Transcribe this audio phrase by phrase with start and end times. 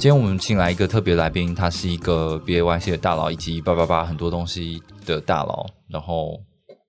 [0.00, 5.66] 今天我们请来一个特别来宾，他是一个 BAYC 的大佬，以及八八八很多东西的大佬。
[5.90, 6.42] 然后，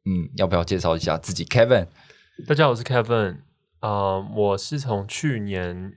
[0.06, 1.88] 嗯，要不要介绍一下自己？Kevin，
[2.48, 3.40] 大家好，我是 Kevin。
[3.82, 5.92] 啊，我是从去年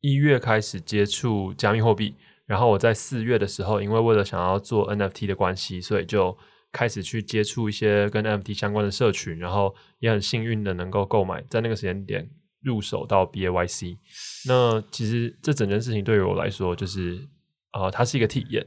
[0.00, 2.16] 一月开始接触加密货币，
[2.46, 6.36] 然后我在四月的时候，因为为了想要做 NFT 的关系，所以就
[6.72, 12.28] 开始去接触一些跟 NFT 相关的社群，然后也很幸运的能够购买，在那个时间点。
[12.64, 13.98] 入手到 B A Y C，
[14.46, 17.28] 那其实这整件事情对于我来说，就是
[17.70, 18.66] 啊，它是一个体验。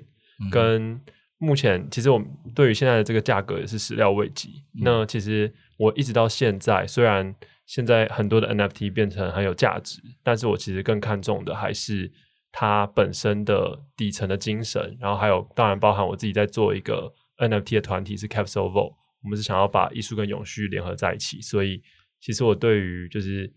[0.51, 1.01] 跟
[1.39, 4.63] 目前，其实我们对于现在的这个价格也是始料未及。
[4.81, 12.11] 那其实我一直到现在，虽然现在很多的 N F T 变成很有价值，但是我其实更看重的还是
[12.51, 14.95] 它本身的底层的精神。
[14.99, 21.41] 然后还有，当然包含我自己在做一个 N F T 的团体是 Capsule Vault，我们是想要把艺术跟永续联合在一起。
[21.41, 21.81] 所以，
[22.21, 23.51] 其实我对于就是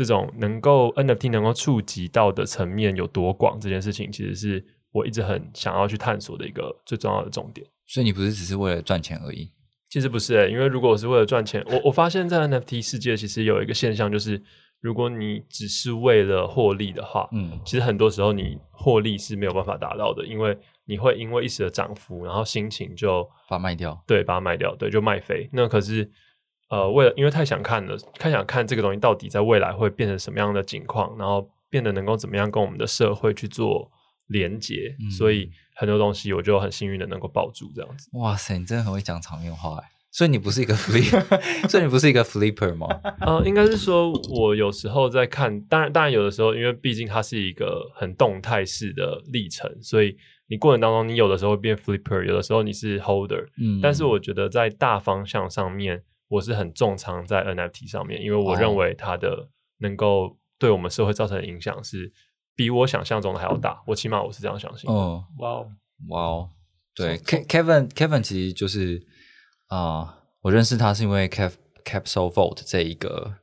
[0.00, 7.66] 这种能够 NFT 能够触及到的层面有多广，这件事情其实是我一直很想要去探索的一个最重要的重点。
[7.86, 9.52] 所以你不是只是为了赚钱而已？
[9.90, 14.42] 其实不是，因为如果我是为了赚钱，我我发现在 NFT 世界其实有一个现象，就是
[14.80, 20.56] 如果你只是为了获利的话，嗯，其实很多时候你获利是没有办法达到的，因为
[20.86, 25.46] 你会因为一时的涨幅，然后心情就把它卖掉，对，把它卖掉，对，就卖飞。
[25.52, 26.10] 那可是。
[26.70, 33.90] 呃，为了因为太想看了，太想看这个东西到底在未来会变成什么样的景况，然后变得能够怎么样跟我们的社会去做
[34.28, 38.08] 连接，所以很多东西我就很幸运的能够抱住这样子。
[38.12, 39.90] 哇塞，你真的很会讲场面话哎！
[40.12, 42.86] 所以你不是一个 flip，所以你不是一个 flipper 吗？
[43.20, 50.16] 呃，应该是说我有时候在看，当然，当然有的时候，因为毕竟它是一个很动态式的历程，所以
[50.48, 53.44] 你过程当中，你有的时候会变 flipper，有的时候你是 holder。
[53.60, 56.04] 嗯，但是我觉得在大方向上面。
[56.30, 59.48] 我是很重仓在 NFT 上面，因为我认为它的
[59.78, 62.10] 能够对我们社会造成的影响是
[62.54, 63.82] 比我想象中的还要大。
[63.86, 64.88] 我起码我是这样相信。
[64.88, 65.68] 哦，哇哦，
[66.08, 66.50] 哇哦，
[66.94, 69.04] 对，Kevin Kevin 其实就是
[69.66, 71.52] 啊，我认识他是因为 Cap
[71.84, 73.34] Capsule Vault 这一个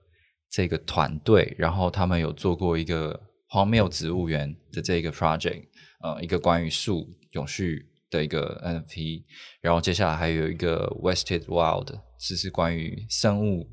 [0.49, 3.19] 这个团队，然后他们有做过一个
[3.49, 5.65] 荒谬植物园的这个 project，
[6.01, 7.85] 呃，一个关于树永续。
[8.09, 9.25] 的一个 NFT，
[9.59, 13.69] 然后接下来还有一个 Wasted Wild，是是关于生物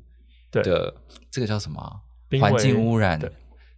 [0.51, 0.93] 的
[1.31, 2.01] 这个叫什么
[2.39, 3.19] 环境污染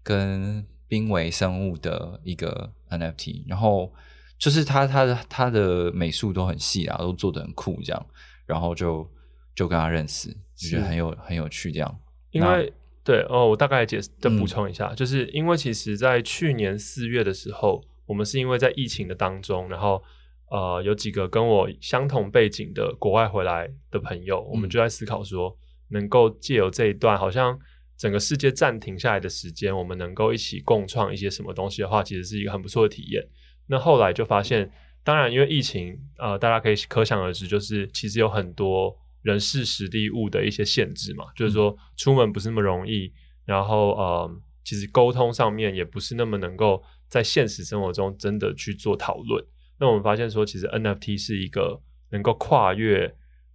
[0.03, 3.91] 跟濒危生物的一个 NFT，然后
[4.38, 8.05] 就是他他的他的美术都很细啊，都做的很酷这样，
[8.45, 9.09] 然后就
[9.55, 11.99] 就跟他认识，觉得很有很有趣这样。
[12.31, 12.72] 因为
[13.03, 20.03] 对哦，我大概解释再补充一下，就是因为其实在去年四月的时候，我们是因为在疫情的当中，然后。
[20.50, 25.56] 呃，有几个跟我相同背景的国外回来的朋友，我们就在思考说，
[25.90, 27.58] 能够借由这一段好像
[27.97, 33.22] 整个世界暂停下来的时间，我们能够一起共创一些什么东西的话，其实是一个很不错的体验。
[33.68, 34.72] 那后来就发现，
[35.03, 43.12] 当然因为疫情，呃，大家可以可想而知，就是其实有很多人事、实地、物的一些限制嘛，就是说出门不是那么容易，
[43.44, 49.46] 然后呃，其实沟通上面也不是那么能够在现实生活中真的去做讨论。
[49.79, 53.13] 那我们发现说，其实 NFT 是一个能够跨越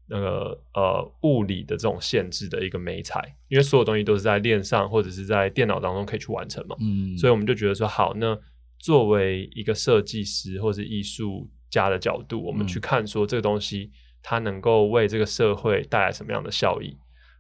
[0.09, 6.77] 那个呃物理的这种限制的一个美材，因为所有东西都是在链上或者是在电脑当中可以去完成嘛。
[6.81, 8.39] 嗯，所以我们就觉得说，好，那
[8.79, 13.91] 作为一个设计师或是艺术家的角度，我们去看说这个东西
[14.23, 16.97] 它能够为这个社会带来什么样的效益，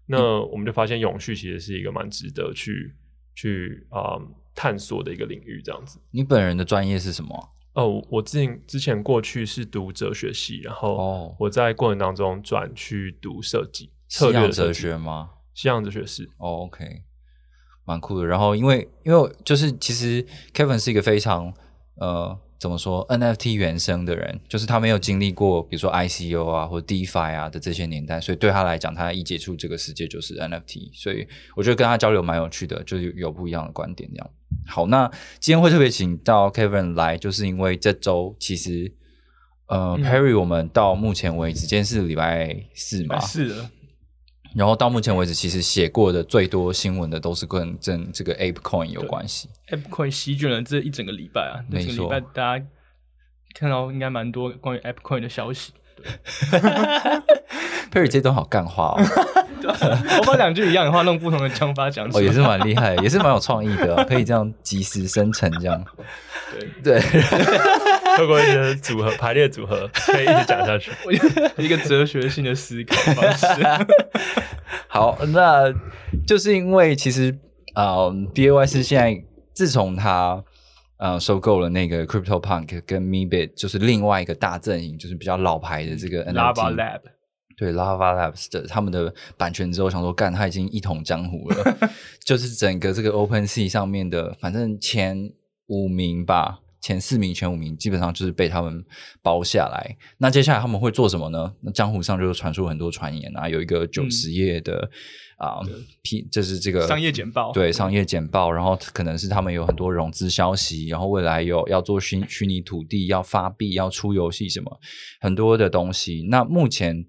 [0.07, 2.95] 那我们就发现永续其实是一个蛮值得去
[3.35, 4.19] 去啊
[4.55, 5.61] 探索的一个领域。
[5.63, 7.51] 这样子，你本人的专业是什么？
[7.75, 15.31] 哦，我之前之前过去是读哲学系，然后我在过程当中转去读设计，策略哲学吗？
[15.55, 17.03] 西洋哲学是哦，OK，
[17.85, 18.27] 蛮酷的。
[18.27, 21.53] 然后因为因为就是其实 Kevin 是一个非常
[21.97, 31.27] 呃怎么说 NFT 原生的人，就是他没有经历过比如说 ICO 啊或 DeFi 啊的这些年代，所以对他来讲，他一接触这个世界就是 NFT，所以
[31.57, 34.31] 我觉得跟他交流蛮有趣的，就是有不一样的观点这样。
[34.65, 35.11] 好，那
[35.41, 38.93] 今天会特别请到 Kevin 来，就是因为这周其实，
[39.67, 43.71] 呃，Perry 我们到目前为止，今天是礼拜四嘛，是的，
[44.55, 49.49] 然后到目前为止，其实写过的最多新闻的都是跟这这个 ApeCoin 有关系。
[49.71, 52.65] ApeCoin 席卷了这一整个礼拜啊，这个礼拜大家
[53.55, 55.73] 看到应该蛮多关于 ApeCoin 的消息。
[57.93, 59.05] Perry 这段好干话哦，
[60.21, 65.85] 我把两句一样的话弄不同的讲法讲出来，哦，也是蛮厉害，也是蛮有创意的，可以这样即时生成这样。
[66.83, 67.01] 对对，
[68.19, 70.91] 透过一些组合排列组合，可以一直讲下去，
[71.59, 73.47] 一个哲学性的思考方式。
[74.89, 75.73] 好，那
[76.27, 77.37] 就是因为其实
[77.75, 79.23] 啊，B A Y 是现在
[79.55, 80.43] 自从它。
[80.99, 87.01] 呃，收购了那个 Crypto Punk 跟 Mebit，就是另外一个大阵营，就是比较老牌的这个 Lava Lab。
[87.57, 91.77] 对 Lava Labs 的他们的版权之后，想说干，他已经一统江湖了。
[92.25, 95.33] 就是整个这个 Open Sea 上面的，反正前
[95.67, 98.85] 五名吧，前四名、前五名，基本上就是被他们
[99.23, 99.97] 包下来。
[100.19, 101.55] 那接下来他们会做什么呢？
[101.63, 104.91] 那江湖上就传出很多传言啊，有一个九十页的。
[105.39, 105.59] 啊
[106.05, 114.81] ，P 就是这个商业简报，对商业简报，然后可能是他们有很多融资消息，然后未来有要做虚虚拟土地，要发币，要出游戏什么
[115.21, 116.25] 很多的东西。
[116.31, 117.05] 那目前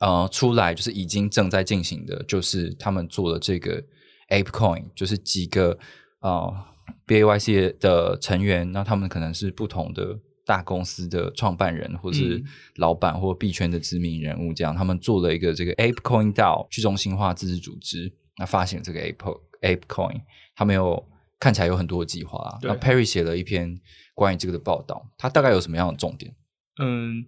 [0.00, 3.82] 呃出来就是已经正在进行的，就是他们做的这个
[4.30, 5.78] ApeCoin，就是几个
[6.20, 6.48] 啊
[7.06, 10.20] BAYC 的成员，那他们可能是不同的。
[10.46, 12.40] 大公司的创办人，或是
[12.76, 20.20] 老板，或币圈的知名人物，这样他们做了一个这个 ApeCoin DAO 去中心化自治组织，那发行这个 Ape ApeCoin，
[20.54, 21.04] 他们有
[21.40, 22.58] 看起来有很多的计划啊。
[22.62, 23.80] 那 Perry 写了一篇
[24.14, 26.32] 关于这个的报道，他大概有什么样的重点？
[26.78, 27.26] 嗯，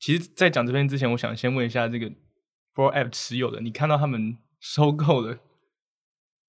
[0.00, 2.10] 其实，在讲这篇之前，我想先问一下这个
[2.74, 5.38] For App 持有的，你看到他们收购了？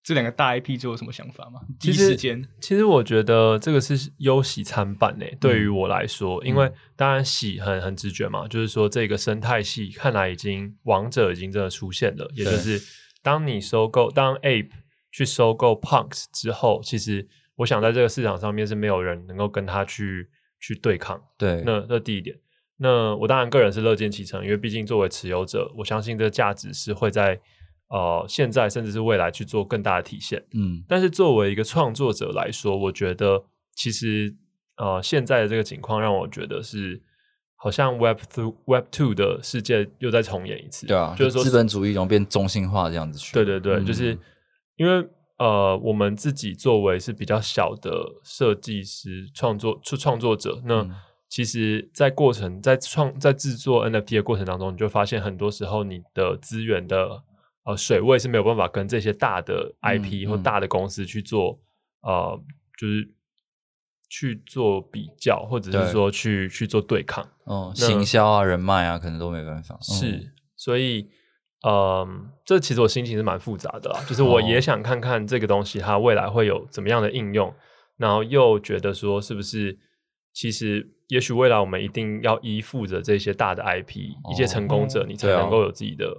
[0.10, 1.62] 这两个大 IP 就有什么想法吗？
[1.80, 5.38] 第一时间，其实我觉得这个是忧喜参半诶。
[5.40, 12.28] 对于我来说，因为当然喜很很直觉嘛，就是说这个生态系看来已经王者已经真的出现了。
[12.34, 12.82] 也就是
[13.22, 14.72] 当你收购当 Ape
[15.12, 17.28] 去收购 Punks 之后，其实
[17.58, 20.28] 我想在这个市场上面是没有人能够跟他去
[20.60, 21.22] 去对抗。
[21.38, 22.36] 对，那那第一点，
[22.78, 27.40] 那我当然个人是乐见其成，因为毕竟作为持有者，我相信这个价值是会在。
[27.90, 33.44] 呃，现在甚至是未来去做更大的体现，嗯，但是作为一个创作者来说，我觉得
[33.76, 34.36] 其实
[34.78, 37.02] 呃，现在的这个情况让我觉得是
[37.56, 44.16] 好像 Web Two Web Two 的世界又在重演一次，对啊，就是说资本主义中变中心化这样子去，对对对，就是
[44.78, 45.10] 因为
[45.40, 47.92] 呃，我们自己作为是比较小的
[48.24, 50.88] 设计师创作出创作者，那
[51.28, 57.24] 其实，在过程在创在制作 NFT 的过程当中，你就发现很多时候你的资源的。
[57.69, 61.60] 呃，水位是没有办法跟这些大的 IP 或大的公司去做，
[62.01, 62.42] 呃，
[62.80, 63.07] 就是
[64.10, 67.24] 去做比较，或者是说去去做对抗。
[67.44, 69.77] 哦，行销啊，人脉啊，可能都没办法。
[69.81, 71.07] 是，所以，
[71.68, 74.00] 嗯，这其实我心情是蛮复杂的啦。
[74.07, 77.54] 就是我也想看看这个东西它未来会有怎么样的应用，
[77.98, 79.77] 然后又觉得说，是不是
[80.33, 86.18] 其实也许未来我们一定要依附着这些大的 IP，一些成功者，你才能够有自己的。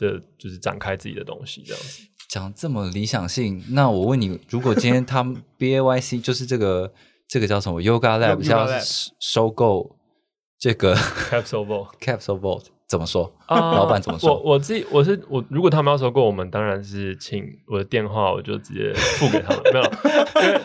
[0.00, 3.62] 这就是展开自己的东西，这样子讲这么理想性。
[3.68, 6.90] 那我问你，如果今天他们 B A Y C 就是这个
[7.28, 8.66] 这个叫什么 Yoga Lab 要
[9.20, 9.94] 收购
[10.58, 13.30] 这个 Capsule Vault Capsule Vault 怎么说？
[13.44, 14.34] 啊老板怎么说？
[14.34, 19.62] 我我自己我是我，如果他们要收购我们，当然是请我的电话，我就直接付给他们。
[19.70, 19.84] 没有，
[20.46, 20.60] 因为。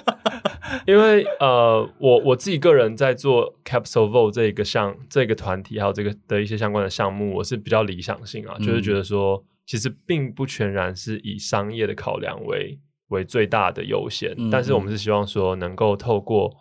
[0.86, 12.80] 因为呃，我我自己个人在做 Capsule Vault 这个项这个团体，还有这个的一些相关的项目，我是比较理想性啊，就是觉得说，其实并不全然是以商业的考量为
[13.10, 16.52] 为最大的优先，但是我们是希望说，能够透过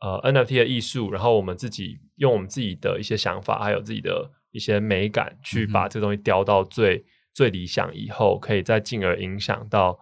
[0.00, 7.02] 呃 NFT 的艺术，然后我们自己用我们自己的一些想法，还有自己的一些美感，去把这东西雕到最
[7.32, 9.98] 最理想，以后可以再进而影响到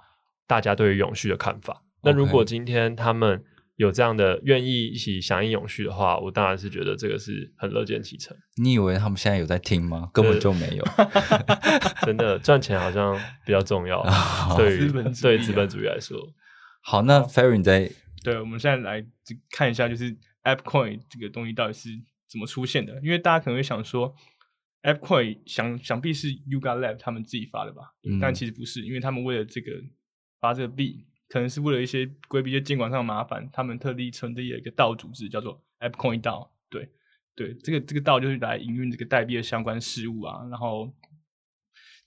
[0.48, 1.82] 大家对于永续的看法。
[2.06, 3.44] 那如果今天他们
[3.76, 8.34] 有这样的愿意一起响应永续的话，我当然是觉得这个是很乐见其成。
[8.56, 10.08] 你以为他们现在有在听吗？
[10.14, 10.84] 根本就没有。
[12.06, 14.02] 真的赚钱好像比较重要，
[14.56, 16.16] 对于对资本主义来说。
[16.80, 17.90] 好，那 Ferry 在
[18.24, 19.04] 对，我们现在来
[19.50, 21.90] 看一下，就是 AppCoin 这个东西到底是
[22.30, 22.98] 怎么出现的？
[23.02, 24.14] 因为大家可能会想说
[24.84, 27.82] ，AppCoin 想想必是 Yuga Lab 他们自己发的吧？
[28.20, 29.72] 但其实不是，因为他们为了这个
[30.40, 31.04] 发这个币。
[31.28, 36.52] 可能是为了一些规避一些监管上的麻烦，他们特地成立了一个道组织，叫做 AppCoin 道。
[36.68, 36.88] 对，
[37.34, 40.46] 对，这个这个道就是来营运这个代币的相关事务啊。
[40.50, 40.92] 然后，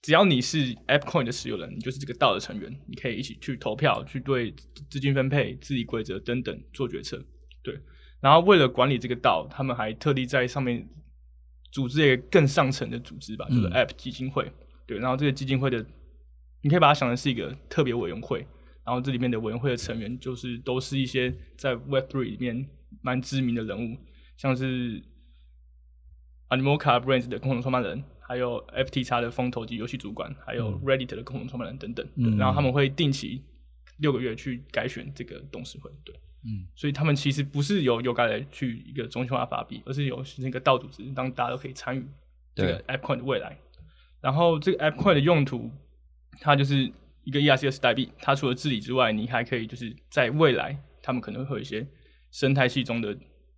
[0.01, 4.51] 只要你是 AppCoin 的持有人，你就是这个道的成员，你可以一起去投票，去对
[4.89, 7.21] 资金分配、治理规则等等做决策。
[7.61, 7.77] 对，
[8.21, 10.87] 然后为了管理这个道，他们还特地在上面
[11.71, 14.51] 组织一个更上层的组织吧，就是 App 基金会。
[14.87, 15.85] 对，然后这个基金会的，
[16.61, 18.47] 你可以把它想成是一个特别委员会，
[18.89, 22.67] 然后这里面的委员会的成员就是都是一些在 Web Three 里面
[23.03, 23.95] 蛮知名的人物，
[24.35, 24.99] 像是
[26.49, 32.03] Animoca Brands 的共同创办人，还有 FTX 的风投及游戏主管，还有 Reddit 的共同创办人等等。
[32.15, 33.43] 对然后他们会定期
[33.97, 35.91] 六个月去改选这个董事会。
[36.03, 36.15] 对，
[36.45, 42.03] 嗯，所以他们其实不是由由该来去一个中心化发币，而是有那个道组织，让大家都可以参与
[42.55, 43.55] 这个 AppCoin 的未来。
[44.19, 45.69] 然后这个 AppCoin 的用途，
[46.39, 46.91] 它就是
[47.29, 48.11] 一个 ERC 代币。
[48.19, 51.85] 它除了治理之外，你还可以就是在未来，他们可能会有一些
[52.31, 53.15] 生态系中的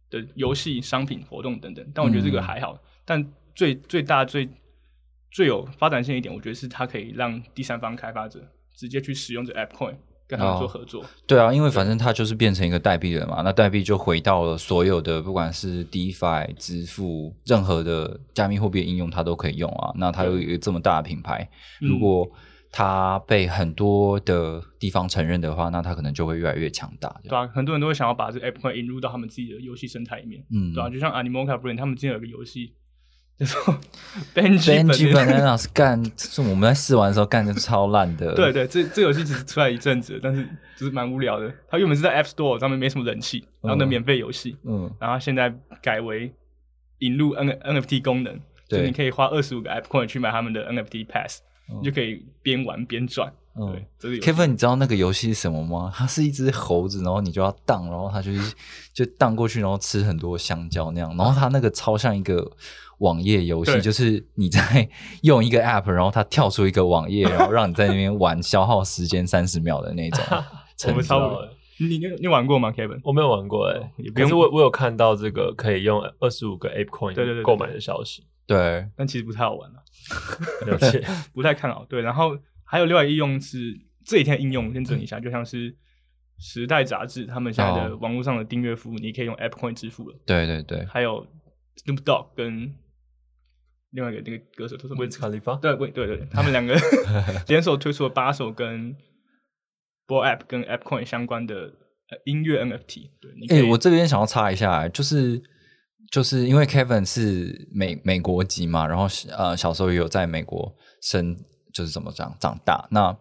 [0.09, 1.85] 的游戏、商品、活动等等。
[1.93, 2.77] 但我觉得这个还好。
[3.05, 3.25] 但
[3.55, 4.49] 最最大、最
[5.31, 9.95] 最有发展性一点，我觉得是它可以让第三方开发者直接去使用这 AppCoin。
[10.27, 19.91] 跟他们做合作，对啊，因为反正它就是变成一个代币了嘛，那代币就回到了所有的，不管是 DeFi 支付，任何的加密货币应用，它都可以用啊。
[19.97, 21.45] 那它有一个这么大的品牌，
[21.81, 22.25] 如果
[22.71, 27.13] 它被很多的地方承认的话，那它可能就会越来越强大。
[27.23, 32.73] 对啊，很多人都会想要把这 App 引入到他们自己的游戏生态里面，嗯，对啊，就像 Animoca Brain 他们之前有个游戏。
[34.35, 38.33] Benji Bananas 干，是我们在试玩的时候干的超烂的。
[38.35, 40.47] 对对，这这游戏只是出来一阵子，但是
[40.77, 41.51] 就是蛮无聊的。
[41.67, 45.51] 它原本是在 App Store 上面没什么人气，然后的免费游戏，嗯，然后现在
[45.81, 46.31] 改为
[46.99, 51.41] 引入 N NFT 功能，就你可以花二十五个 App Coin 去买他们的 NFT Pass，
[51.79, 53.31] 你就可以边玩边赚。
[53.53, 55.91] 对，这是 Kevin，你知道那个游戏是什么吗？
[55.93, 58.55] 它是一只猴子，然后你就要荡，然后它就是
[58.93, 62.51] 就荡过去，然后吃很多香蕉那样，然后它那个超像一个。
[63.01, 64.87] 网页游戏就是你在
[65.23, 70.23] 用一个 App，然后它跳出一个网页，然后让你在那边玩，消耗时间三十秒的那种。
[70.87, 71.35] 我们超
[71.79, 72.99] 你你你玩过吗，Kevin？
[73.03, 78.23] 我没有玩过哎，可是我我有看到这个可以用二十五个 App Coin 对对对购买的消息。
[78.45, 79.77] 对，但其实不太好玩了，
[80.67, 81.03] 了解，
[81.34, 81.86] 不太看好。
[81.86, 83.58] 对，然后还有另外应用是
[84.05, 85.75] 这几天应用，先整一下，就像是
[86.39, 90.15] 时代杂志他们现在的网络上的订阅服务，你可以用 App Coin 支付了。
[90.25, 91.25] 对对对，还有
[91.86, 92.74] Snoop Dogg 跟
[93.91, 96.75] 另外一个那个歌手，他说 Wiz Khalifa，对，对对对，他们两个
[97.48, 98.96] 联手推出了八首跟
[100.08, 101.74] Bo App 跟 App Coin 相关的
[102.25, 103.10] 音乐 NFT。
[103.20, 105.41] 对，哎，我这边想要插一下，就是
[106.11, 111.35] 就是因为 Kevin 是美美国籍嘛，然后呃小时候也有在美国生，
[111.73, 113.17] 就是怎么讲长大那。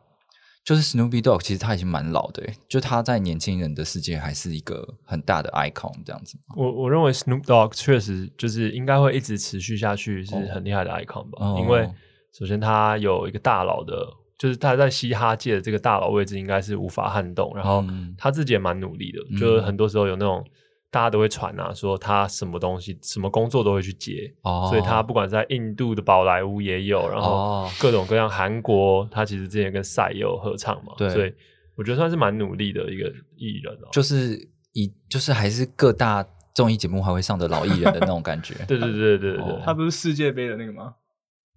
[0.63, 6.37] 就是 Snoopy Dog，其实他已经蛮老的，就他在年轻人的世界还是一个很大的 icon 这样子。
[6.55, 11.59] 我我认为 Snoop Dog 确实就是应该会一直持续下去，是很厉害的 icon 吧。
[11.59, 11.91] 因为
[12.39, 14.07] 首先他有一个大佬的，
[14.39, 17.51] 就是他在嘻哈界的这个大佬位置应该是无法撼动。
[17.57, 17.83] 然后
[18.19, 20.45] 他自己也蛮努力的，就是很多时候有那种。
[20.93, 24.35] 大家都会传啊，说他什么东西、什么工作都会去接，
[24.69, 31.33] 所以他不管在印度的宝莱坞也有，然后各种各样韩国，他其实之前跟赛也有合唱嘛，所以
[31.77, 33.89] 我觉得算是蛮努力的一个艺人哦。
[33.93, 34.37] 就是
[34.73, 38.55] 以就是还是各大综艺节目还会上的老艺人的那种感觉。
[38.67, 40.95] 对对对对对对，他不是世界杯的那个吗？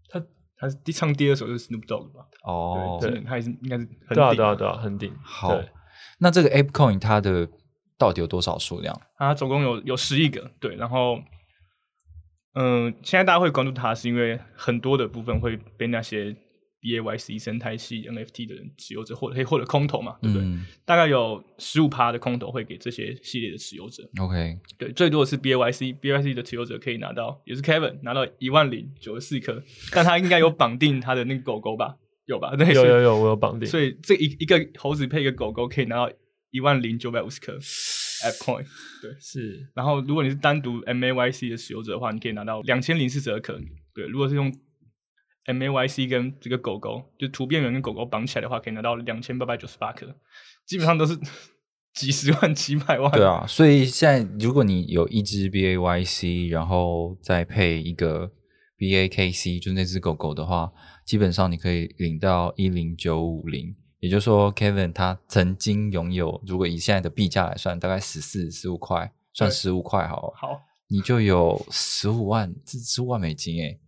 [0.09, 0.21] 他
[0.55, 2.27] 他是第唱第二首就是 Snoop Dogg 吧？
[2.45, 5.11] 哦，对，他也是应该是对啊对啊对啊，很顶。
[5.23, 5.59] 好，
[6.19, 7.49] 那这个 Ape Coin 它的。
[7.97, 8.99] 到底有多少数量？
[9.17, 10.75] 它总共有有十亿个，对。
[10.75, 11.21] 然后，
[12.55, 16.35] 嗯，现在大家会关注它，是因为很多的部分会被那些
[16.81, 20.45] B A Y C 生态系 N F T 的人持有者或者可以获得空投嘛，对不对？
[20.85, 24.03] 大概有十五趴的空投会给这些系列的持有者。
[24.19, 31.95] OK，对，最多的是 B A Y C，B A Y C 的持有者可以拿到，也是 Kevin 拿到一万零九十四颗，但他应该有绑定他的那个狗狗吧？
[32.25, 32.55] 有吧？
[32.55, 33.67] 对，有有有，我有绑定。
[33.67, 36.11] 所以这一一个猴子配一个狗狗，可以拿到。
[36.53, 37.57] 一万零九百五十颗
[38.23, 38.63] App Coin，
[39.01, 39.67] 对，是。
[39.73, 43.59] 然后如果你是单独 M A Y C 的使用者的话，你可以拿到两千零四十二颗。
[43.93, 44.53] 对，如果是用
[45.45, 50.15] M A Y C 跟这个狗狗，就图片员跟狗狗绑起来的话，可以拿到两千八百九十八颗。
[50.67, 51.17] 基本上都是
[51.95, 53.11] 几十万、几百万。
[53.11, 58.31] 对啊，所以现在如果你有一只 B A Y C，然后再配一个
[58.77, 60.71] B A K C，就那只狗狗的话，
[61.03, 63.75] 基本上你可以领到一零九五零。
[64.03, 70.33] 也就是说，Kevin 他曾经拥有，如果以现在的币价来算，大概十四、十五块，算十五块好。
[70.35, 73.79] 好，你就有十五万，这十五万美金诶。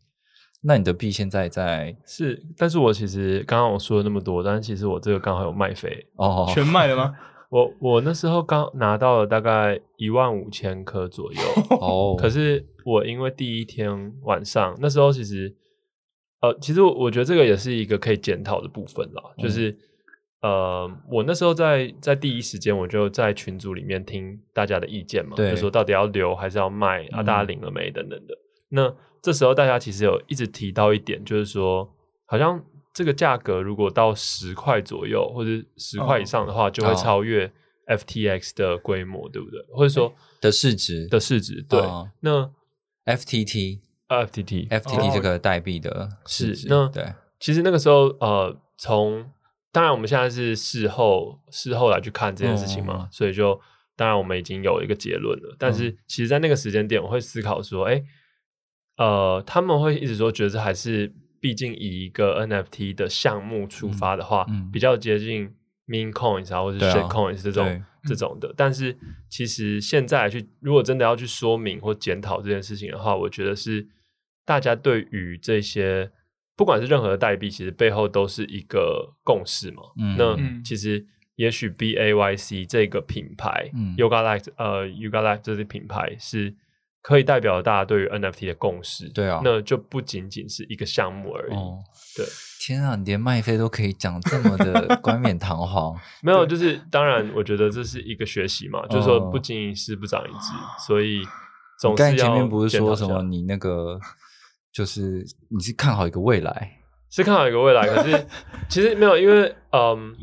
[0.62, 2.42] 那你的币现在在是？
[2.56, 7.14] 但是我其实刚刚我说了那么多，但是其实我这个刚好有卖飞哦，全卖了吗？
[7.52, 11.42] 我我那时候刚拿到了大概一万五千颗左右
[11.82, 12.16] 哦。
[12.18, 15.54] 可是我因为第一天晚上那时候其实，
[16.40, 19.78] 呃，其实我觉得这个也是一个可以检讨的部分啦，就是。
[20.42, 27.24] 呃，我那时候在在第一时间，我就在群组里面听大家的意见嘛，就说到底要留还是要卖啊？
[27.24, 28.38] 大家领了没等等的。
[28.70, 31.90] 那这时候大家其实有一直提到一点，就是说，
[32.26, 32.64] 好像
[32.94, 37.52] 这个价格如果到十块左右或者十块以上的话，就会哦超越
[37.88, 39.60] FTX 的规模，对不对？
[39.74, 41.80] 或者说的市值的市值，对。
[41.80, 42.52] 哦那
[43.06, 49.26] FTT FTT FTT 哦这个代币的市值，是那对，其实那个时候，呃，从
[49.76, 53.08] 当然我们现在是事后事后来去看这件事情嘛，嗯。
[53.12, 53.60] 所以就
[53.98, 55.54] 当然我们已经有一个结论了。
[55.60, 58.02] 但是其实，在那个时间点，我会思考说，哎，
[58.96, 65.54] 呃，他们会一直说觉得这还是，毕竟以一个 NFT 的项目出发的话，比较接近
[65.90, 67.82] meme coins 啊，或者是 shit coins 这种、对。
[68.08, 68.54] 这种的。
[68.56, 73.86] 但是其实现在去，如果真的要去说明或检讨这件事情的话，我觉得是
[74.46, 76.10] 大家对于这些
[76.56, 79.84] 不管是任何的代币，其实背后都是一个共识嘛。
[79.98, 86.54] 嗯那嗯其实也许 B A Y C 这个品牌、嗯 Yoga Life 呃 Yoga Life 这些品牌是
[87.02, 89.10] 可以代表大家对于 NFT 的共识。
[89.10, 91.54] 对啊那就不仅仅是一个项目而已。
[91.54, 91.80] 哦，
[92.16, 92.26] 对，
[92.66, 95.94] 天啊，你连麦飞都可以讲这么的 冠冕堂皇，
[96.24, 100.54] 没有，就是当然，我觉得这是一个学习嘛，就是说哦不经一事不长一智，
[100.88, 101.26] 所以你
[101.78, 104.00] 总是要刚才前面不是说什么你那个
[104.76, 106.80] 就是你是看好一个未来，
[107.10, 108.26] 是看好一个未来，可是
[108.68, 110.14] 其实没有，因为嗯，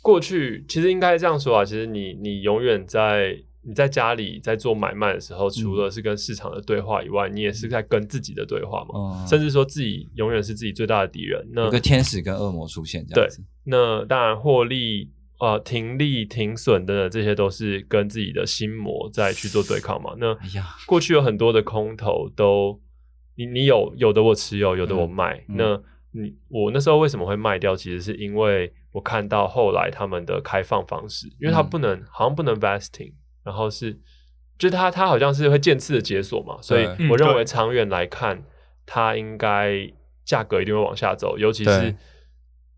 [0.00, 11.44] 过去其实应该这样说啊，其实你你永远在你在家里在做买卖的时候，除了是跟市场的对话以外，你也是在跟自己的对话嘛，嗯，甚至说自己永远是自己最大的敌人。
[11.52, 15.10] 那有个天使跟恶魔出现这样子，那当然获利。
[15.38, 20.14] 呃，停利、停损等等，这些都是跟自己的心魔在去做对抗嘛。
[20.16, 22.80] 那哎呀，过去有很多的空头都，
[23.36, 25.44] 你你有有的我持有，有的我嗯卖。
[25.48, 27.76] 嗯那你我那时候为什么会卖掉？
[27.76, 33.12] 其实是因为我看到后来他们的开放方式，因为它嗯不能、好像不能 vesting，
[33.44, 33.92] 然后是
[34.58, 38.42] 就是它它好像是会渐次的解锁嘛，所以我认为长远来看，
[38.86, 39.92] 它应该
[40.24, 41.94] 价格一定会往下走，尤其是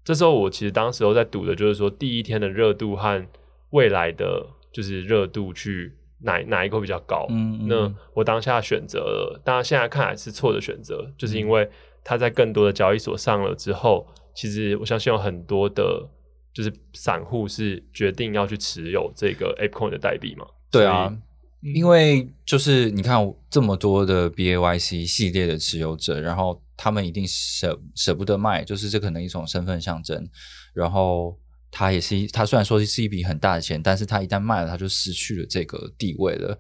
[0.02, 3.26] 这时候我其实当时候在赌的就是说第一天的热度和
[3.70, 7.26] 未来的就是热度去哪哪一个会比较高。
[7.30, 11.68] 嗯，嗯那我当下选择了，当然现在看来是错的选择，就是因为
[12.02, 16.08] 它在更多的交易所上了之后，其实我相信有很多的，
[16.52, 20.46] 就是散户是决定要去持有这个 ApeCoin 的代币嘛。
[20.70, 21.16] 对啊
[21.60, 23.18] 因为就是你看
[23.50, 30.24] 这么多的 BAYC 系列的持有者，然后他们一定舍舍不得卖，就是这可能一种身份象征。
[30.72, 31.36] 然后
[31.70, 36.58] 他也是一，他虽然说是一笔很大的钱，但是它一旦卖了，它就失去了这个地位了。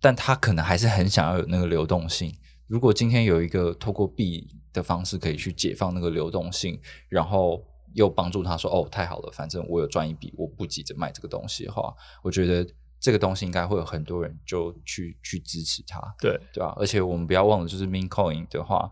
[0.00, 2.34] 但它可能还是很想要有那个流动性。
[2.66, 7.62] 如果今天有一个透过币的方式可以去解放那个流动性，然后
[7.94, 12.66] 又帮助他说：“哦，太好了，反正我有赚一笔，我不急着卖这个东西的话，我觉得
[12.98, 18.90] 这个东西应该会有很多人就去去支持它，对对吧、而且我们不要忘了，就是 Min Coin 的话，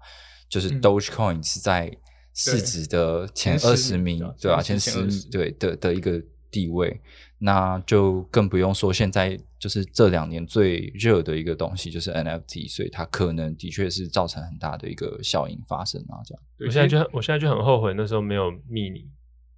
[0.49, 1.91] 就是嗯 Dogecoin 是在
[2.35, 7.01] 市值的前二十名名，对吧、前前十前十20对的的一个地位，
[7.39, 19.09] 那就更不用说现在就是这两年最热的一个东西就是 NFT，所以它可能的确是造成很大的一个效应发生啊，这样我现在就我现在就很后悔那时候没有密你，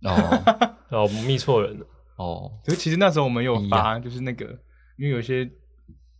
[0.09, 1.87] 哦哦，密错人了。
[2.17, 4.47] 哦，可是其实那时候我们有发，就是那个，
[4.99, 5.51] 因为有些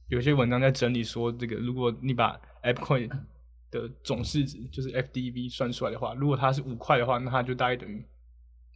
[0.09, 3.09] 有些文章在整理说，这个如果你把 AppCoin
[3.73, 8.07] 的总市值就是 FDV 算出来的话，如果它是五块的话，那它就大概等于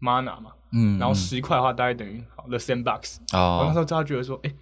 [0.00, 3.18] Mana 嘛，嗯，然后嗯十块的话大概等于好 The Sandbox。
[3.32, 4.52] 我那时哦，候大家觉得说，哎、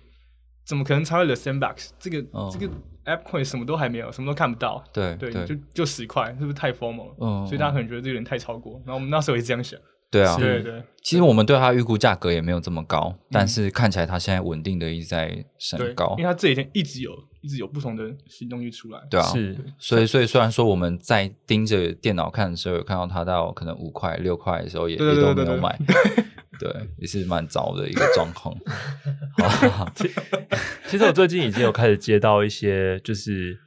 [0.67, 1.91] 怎么可能超越 The Sandbox？
[1.99, 2.73] 这个、哦这个
[3.05, 4.83] AppCoin 什么都还没有，什么都看不到。
[4.93, 7.17] 对对，对就就十块，是不是太 formal 了？
[7.21, 8.75] 嗯所以大家可能觉得这有点太超过。
[8.85, 9.79] 然后我们那时候也这样想。
[10.15, 13.19] 对啊，对对，其实我们对它预估价格也没有这么高，嗯。
[13.33, 16.15] 但是看起来它现在稳定的一直在升高。
[16.19, 19.01] 因为，它这几天一直有一直有不同的新东西出来。
[19.11, 19.57] 对啊，是。
[19.79, 25.77] 所以所以虽然说我们在盯着电脑看的时候，有看到它到可能五块六块的时候也，也都没有买，
[26.61, 28.55] 对，也是蛮糟的一个状况。
[29.73, 29.91] 好。
[30.87, 33.59] 其实我最近已经有开始接到一些就是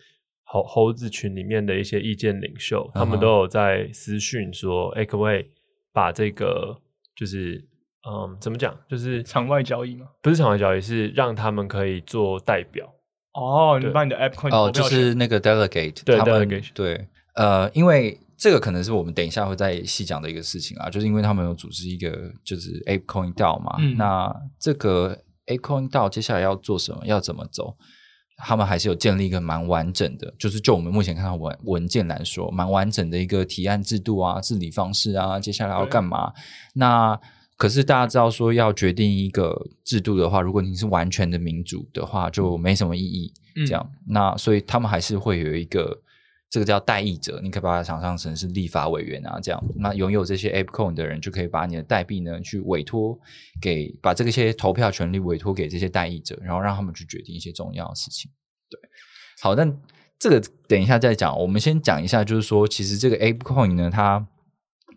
[0.43, 5.43] 猴猴子群里面的一些意见领袖，他们都有在私讯说，哎、可不可以
[5.97, 6.79] 把这个
[7.15, 7.67] 就是
[8.07, 10.05] 嗯怎么讲，就是场外交易吗？
[10.21, 12.87] 不是场外交易，是让他们可以做代表。
[13.33, 27.75] 哦，你对把你的 AppCoin 哦，就是那个 delegate，对他们 delegate 对，呃，因为这个可能是我们等一下会再细讲的一个事情啊，就是因为他们有组织一个就是 ApeCoin DAO 嘛，嗯那这个 ApeCoin DAO 接下来要做什么，要怎么走？
[28.37, 36.31] 他们还是有建立一个蛮完整的，就是就我们目前看到文文件来说，蛮完整的一个提案制度啊、治理方式啊，接下来要干嘛？
[36.73, 37.19] 那
[37.55, 43.33] 可是大家知道说，要决定一个制度的话，如果你是完全的民主的话，就没什么意义。
[43.55, 45.99] 嗯这样，那所以他们还是会有一个
[46.49, 49.61] 这个叫代议者，你可以把它想象成是立法委员啊，这样。
[49.75, 53.19] 那拥有这些 ApeCoin 的人，就可以把你的代币呢，去委托
[53.61, 58.31] 给把这些投票权利委托给这些代议者，然后让他们去决定一些重要的事情。
[58.69, 58.79] 对，
[59.41, 59.77] 好，但
[60.17, 61.37] 这个等一下再讲。
[61.37, 64.25] 我们先讲一下，就是说，其实这个 ApeCoin 呢，它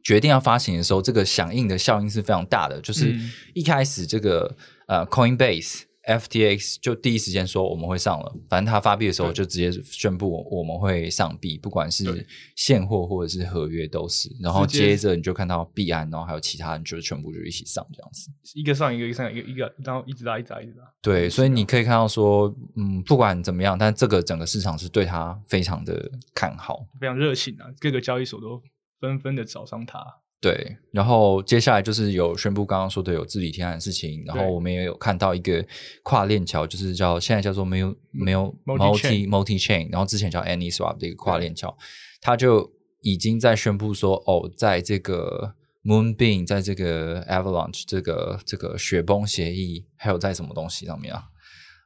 [0.05, 2.81] 决定要发行的时候，这个响应的效应是非常大的。
[2.81, 3.15] 就是
[3.55, 5.90] 一开始这个呃 Coinbase。
[6.07, 14.35] FTX 就第一时间说我们会上了，反正他发币的时候就直接宣布我们会上币，不管是现货或者是合约都是。
[14.41, 20.91] 然后接着你就看到币安，然后还有其他人就全部就一起上这样子，一个上一个，一个上一个，一个然后一直拉，一直拉，一直拉。
[21.03, 28.63] 对，所以你可以看到说，嗯，不管怎么样，但这个整个市场是对他非常的看好，非常热情啊，各个交易所都
[29.01, 30.03] 纷纷的找上他。
[30.41, 35.63] 对，然后接下来就是有宣布刚刚说的有治理提案的事情，然后我们也有看到一个
[36.03, 41.77] 跨链桥，就是叫现在叫做没有没有 multi multi chain，然后之前叫 AnySwap 的一个跨链桥，
[42.23, 42.73] 他就
[43.03, 51.25] 已经在宣布说，哦，在这个 Moonbeam，在这个 Avalanche 这个这个雪崩协议，还有在什么东西上面啊？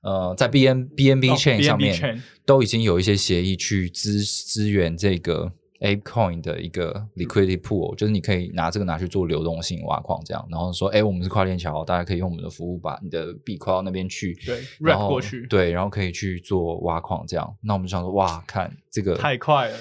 [0.04, 5.50] 呃，在 BN BNB chain 上面都已经有一些协议去支支援这个。
[5.85, 17.55] ApeCoin 的一个 liquidity pool，就是你可以拿这个拿去做流动性挖矿，这样，然后说，哎，我们是跨链桥，大家可以用我们的服务把你的币跨到那边去，对，然后过去，对，然后可以去做挖矿，这样。
[17.61, 19.77] 那我们想说，哇，看这个太快了，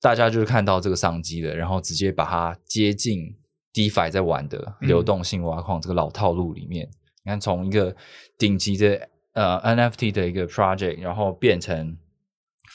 [0.00, 3.34] 大家就是看到这个商机了，然后直接把它接近
[3.72, 6.88] DeFi 在玩的流动性挖矿这个老套路里面。
[7.24, 7.96] 你看，从一个
[8.38, 11.98] 顶级的呃 NFT 的一个 project，然后变成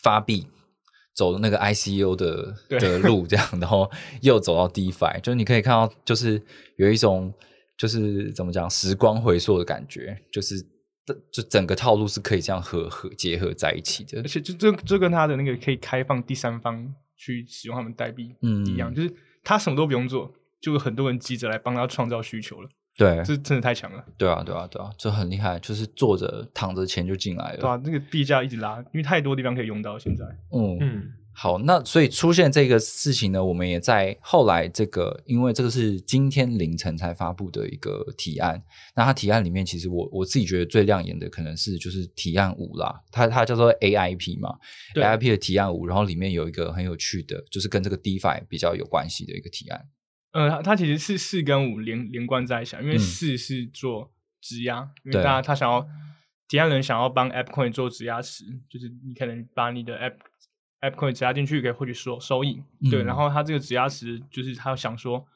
[0.04, 0.48] 发币。
[1.20, 6.42] 走那个 ICU 的的路，这样，然后又走到 DeFi，就是你可以看到，就是
[6.78, 7.34] 有一种，
[7.78, 10.56] 就是怎么讲，时光回溯的感觉，就是
[11.30, 18.34] 就整个套路是可以这样合合结合在一起的，而且就这这跟他的那个可以开放第三方去使用他们代币
[18.66, 22.70] 一样，就是他什么都不用做，就有很多人急着来帮他创造需求了。
[23.00, 24.06] 对，这真的太强了。
[24.18, 27.58] 对啊，对啊，对啊，这很厉害，就是坐着躺着钱就进来了。
[27.58, 29.98] 对啊，那个币价一直拉，因为太多地方可以用到。
[29.98, 38.62] 现在，嗯嗯，好，那所以出现这个事情呢，我们也在后来这个，因为这个是今天凌晨才发布的一个提案。
[38.96, 44.58] 那它提案里面，其实我我自己觉得最亮眼的可能是就是提案五啦，它它叫做 AIP 嘛
[44.94, 49.86] ，AIP 的提案五，然后里面有一个很有趣的，就是跟这个 DeFi 比较有关系的一个提案。
[50.32, 55.88] 呃，它其实是四跟五连连贯在一起，因为四是做质押，因为大家他想要
[56.48, 60.16] 提案人想要帮 AppCoin 做质押池，就是你可能把你的 App
[60.82, 62.64] AppCoin 质押进去，可以获取收收益。
[62.92, 65.28] 对，然后他这个质押池就是他想说，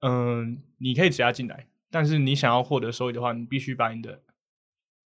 [0.00, 4.20] 嗯，你可以质押进来，但是你想要获得收益的话，你必须把你的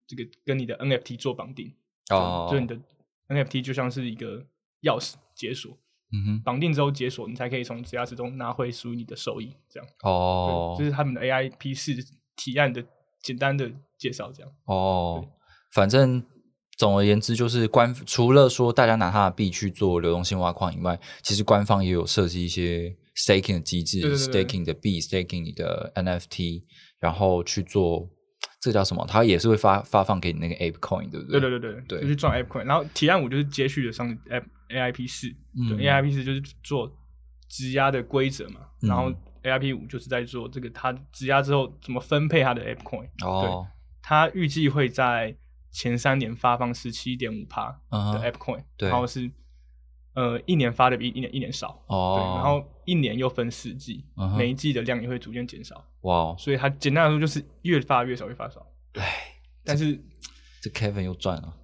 [0.07, 1.75] 这个跟你的 NFT 做绑定。
[2.11, 2.79] 哦，就你的
[3.29, 4.47] NFT 就像是一个
[4.83, 5.79] 钥匙解锁。
[6.11, 9.55] 嗯哼，绑定之后解锁，你才可以从质押之中拿回属于你的收益。
[9.69, 11.93] 这样哦，这是他们的 AIP 四
[12.35, 12.83] 提案的
[13.23, 14.33] 简单的介绍。
[14.33, 15.23] 这样哦，
[15.73, 16.25] 反正
[16.79, 26.63] 总而言之，就是官除了说大家拿他的币去做流动性挖矿以外，其实官方也有设计一些 staking 的机制，staking 的币，staking 你的 NFT，
[27.01, 28.09] 然后去做
[28.63, 29.05] 这叫什么？
[29.07, 31.39] 它也是会发发放给你那个 Ape Coin，对不对？
[31.39, 32.65] 对对对对对，就是赚 Ape Coin。
[32.65, 34.45] 然后提案五就是接续的上 App。
[34.69, 35.29] AIP 四，
[35.69, 36.91] 对，AIP 四就是做
[37.49, 43.09] 质押的规则嘛，然后 AIP 五就是在做这个，它质押之后怎么分配它的 App Coin。
[43.25, 43.67] 哦，
[44.03, 45.37] 它预计会在
[45.71, 49.31] 前三年发放十七点五帕的 App Coin，然后是
[50.15, 54.05] 呃一年发的比一年一年少，哦，对，然后一年又分四季，
[54.37, 55.85] 每一季的量也会逐渐减少。
[56.03, 58.67] 哇，所以它简单来说就是越发越少，越发少。
[58.95, 59.99] 唉，但是
[60.61, 61.55] 这 Kevin 又赚了。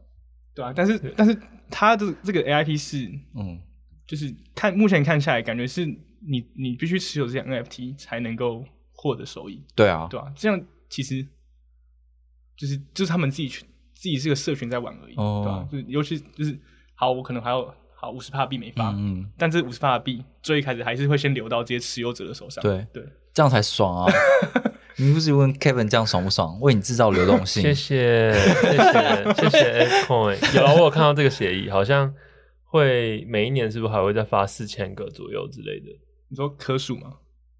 [0.55, 1.37] 对啊，但是但是
[1.71, 3.61] 它的这个 AIP 是，嗯，
[4.07, 9.63] 就是看目前看下来，感觉是你你必须持有这些 NFT 才能够获得收益。
[9.75, 11.27] 对啊，对啊，这样其实
[12.57, 13.65] 就是就是他们自己去
[13.95, 15.69] 自己是个社群在玩而已，对吧？
[15.71, 16.59] 就尤其就是
[16.95, 22.63] 好，我可能还有好五十帕币没发，嗯，但这五十帕的币最一开始还是会先流到这些持有者的手上。
[22.63, 24.13] 对对，这样才爽啊！
[24.97, 26.59] 你不是问 Kevin 这样爽不爽？
[26.61, 27.63] 为你制造流动性。
[27.65, 28.71] 谢谢谢
[29.35, 30.37] 谢谢谢 Coin。
[30.55, 32.15] 有啊，我有看到这个协议，好像
[32.65, 35.87] 会每一年是不是还会再发四千个左右之类的？
[36.29, 37.15] 你说可数吗？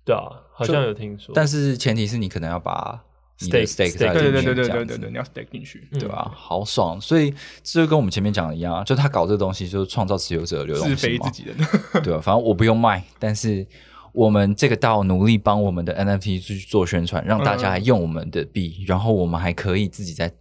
[0.05, 1.35] 对啊，好像有听说。
[1.35, 3.03] 但是前提是你可能要把
[3.41, 6.31] stake stake 对对对对对对对，你要 stake 进去，对吧？
[6.35, 7.01] 好爽！
[7.01, 12.21] 所以这就跟我们前面讲的一样，就他搞这个东西，就是创造持有者的流动性自肥自己的，对吧？
[12.21, 13.67] 反正我不用卖，但是。
[14.15, 20.33] 我们这个道努力帮我们的 NFT 去做宣传，让大家用我们的币，然后我们还可以自己再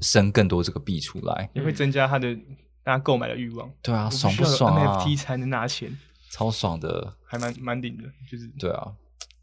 [0.00, 2.34] 生更多这个币出来，也会增加他的
[2.82, 3.70] 大家购买的欲望。
[3.80, 5.96] 对啊，爽不爽啊？NFT 才能拿钱，
[6.30, 8.48] 超爽的，还蛮蛮顶的，就是。
[8.58, 8.92] 对啊，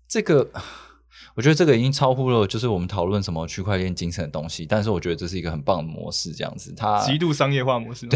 [0.08, 0.52] 这个
[1.36, 4.66] 我觉得这个已经超乎了，就是我们讨论什么区块链精神的东西。
[4.66, 8.12] 但是我觉得这是一个很棒的模式，这样子，它极度商业化模式嘛。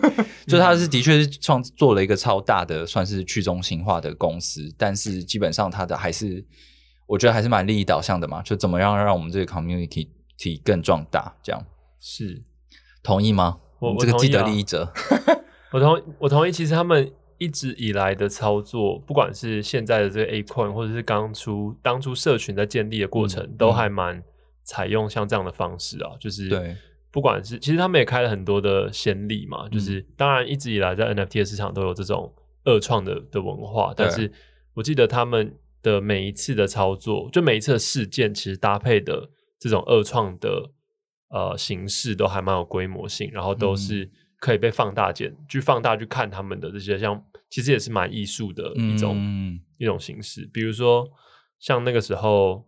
[0.46, 6.44] 就它是的确是创做了一个超大的算是去中心化的公司，但是基本上它的还是
[7.06, 11.64] 我觉得还是蛮利益导向的嘛，就怎么样让我们这个 community 体更壮大，这样
[12.00, 12.42] 是
[13.02, 13.58] 同意吗？
[13.80, 14.92] 我们这个既得利益者，
[15.72, 24.22] 我同我同意，其实他们一直以来的操作，不管是现在的这个 A coin，或者是刚出当初社群在建立的过程，嗯都还蛮
[24.64, 26.76] 采用像这样的方式啊，就是对，
[27.10, 34.30] 不管是其实他们也开了很多的先例嘛，就是当然一直以来在 NFT 的市场都有这种二创的的文化，但是
[34.74, 40.70] 我记得他们的每一次的操作，就每一次的事件，其实搭配的这种二创的
[41.30, 49.60] 呃形式都还蛮有规模性，然后都是可以被放大检去放大去看他们的这些像，其实也是蛮艺术的一种、嗯。
[49.78, 51.08] 一种形式，比如说
[51.58, 52.64] 像那个时候。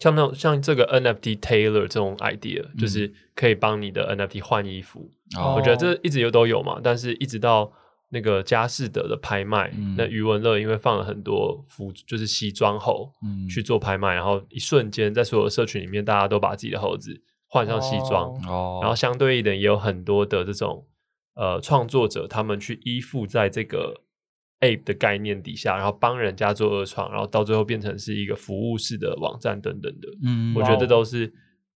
[0.00, 5.56] 像那种像这个 NFT Tailor 这种 idea，、就是可以帮你的 NFT 换衣服，哦。
[5.56, 7.72] 我觉得这一直有都有嘛，但是一直到
[8.10, 13.48] 那个佳士得的拍卖，嗯那余文乐因为放了很多服，就是西装猴、嗯。
[13.48, 18.38] 去做拍卖，然后一瞬间在所有的社群里面，大家都把自己的猴子换上西装，
[18.80, 20.86] 然后相对应的也有很多的这种
[21.34, 24.02] 呃创作者，他们去依附在这个
[24.60, 31.32] ape 的概念底下，然后帮人家做二创，然后到最后变成是一个服务式的网站等等的，嗯我觉得都是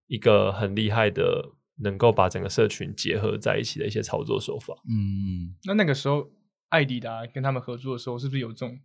[0.08, 4.74] 一个很厉害的，能够把整个社群结合在一起的一些操作手法。
[4.86, 5.56] 嗯。
[5.64, 6.28] 那那个时候，
[6.68, 8.78] 艾迪达跟他们合作的时候，是不是有这种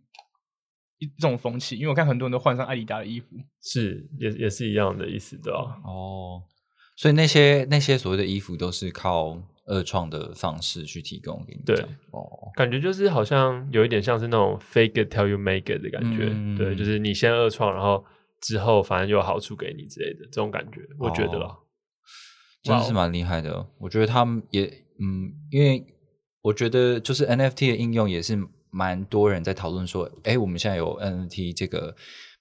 [0.98, 1.76] 一这种风气？
[1.76, 6.42] 因为我看很多人都换上艾迪达的衣服，是，也也是一样的意思，对吧、哦，
[6.98, 11.80] 所以那些那些所谓的衣服都是靠二创的方式去提供给你，对
[12.10, 18.04] 哦，感觉就是好像有一点像是那种 fake it till you make it 的感觉，嗯对，就是你先二创，然后
[18.40, 21.46] 之后反正有好处给你之类的这种感觉，我觉得啦。
[21.46, 21.56] 哦
[22.60, 23.64] 真的是蛮厉害的。
[23.78, 24.66] 我觉得他们也
[24.98, 25.86] 嗯，因为
[26.42, 28.36] 我觉得就是 NFT 的应用也是
[28.70, 31.94] 蛮多人在讨论说，哎，我们现在有 NFT 这个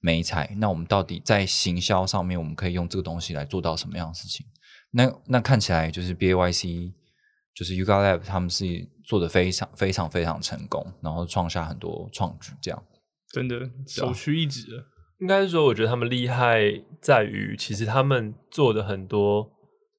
[0.07, 4.45] 美彩，那我们到底在行销上面，我们可以用这个东西来做到什么样的事情？
[4.91, 6.93] 那那看起来就是 BAYC，
[7.53, 8.65] 就是 Yuga Lab 他们是
[9.03, 12.81] 做的非常非常非常成功，然后创下很多创举，这样。
[13.33, 14.85] 真的首屈一指了。
[15.19, 16.61] 应该是说，我觉得他们厉害
[17.01, 19.51] 在于，其实他们做的很多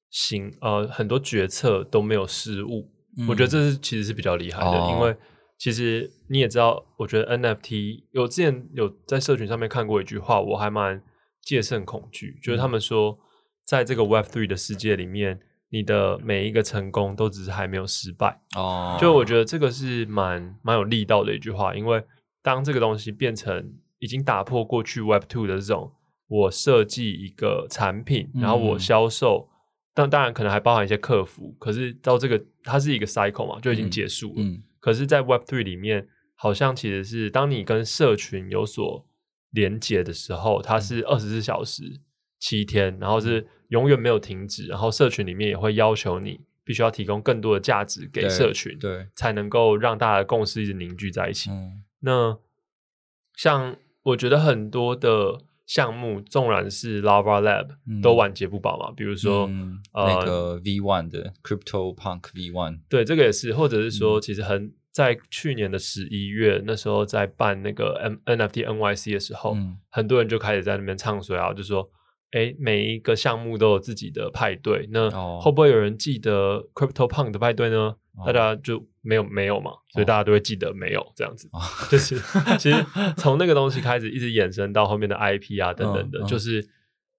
[0.09, 2.89] 行呃很多决策都没有失误，
[3.27, 5.15] 我觉得这是其实是比较厉害的，哦因为
[5.59, 11.03] 其实你也知道，我觉得 NFT 有之前有在社群上面看过一句话，我还蛮
[11.41, 13.19] 戒慎恐惧，就是他们说，
[13.65, 15.37] 在这个 Web Three 的世界里面，
[15.69, 18.39] 你的每一个成功都只是还没有失败。
[18.55, 22.01] 哦，就我觉得这个是蛮蛮有力道的一句话，因为
[22.41, 25.91] 当这个东西变成已经打破过去 Web Two 的这种，
[26.29, 29.49] 我设计一个产品，然后我嗯销售，
[29.93, 34.35] 但当然可能还包含一些客服，可是到这个它是一个 cycle 嘛，就已经嗯结束了。
[34.37, 39.05] 嗯可是，在 Web Three 里面，好像其实是当你跟社群有所
[39.51, 42.01] 连接的时候，它是二十四小时、
[42.39, 51.49] 七天，然后是永远没有停止，然后社群里面也会要求你必须要提供更多的价值给社群，对，才能够让大家的共识一直凝聚在一起。
[51.49, 51.83] 嗯。
[52.01, 52.37] 那
[53.35, 58.01] 像我觉得很多的项目，纵然是 Lava Lab，、嗯。
[58.01, 63.91] 都晚节不保嘛，比如说、嗯呃那个 V One 的 Crypto Punk V One，对，这个也是，或者是嗯。
[63.91, 71.87] 说，其实很在去年的十一月，那时候在办那个 N NFT NYC 的时候，嗯很多人就开始在那边唱衰啊，就说，
[72.31, 75.39] 哎，每一个项目都有自己的派对，那哦。
[75.39, 77.95] 会不会有人记得 Crypto Punk 的派对呢？
[78.19, 78.25] 哦。
[78.25, 81.59] 大家就没有没有嘛，所以大家都会记得没有这样子，哦。
[81.89, 82.19] 就是
[82.59, 82.85] 其实
[83.17, 86.67] 从那个东西开始，一直衍生到后面的 IP 啊等等的，就是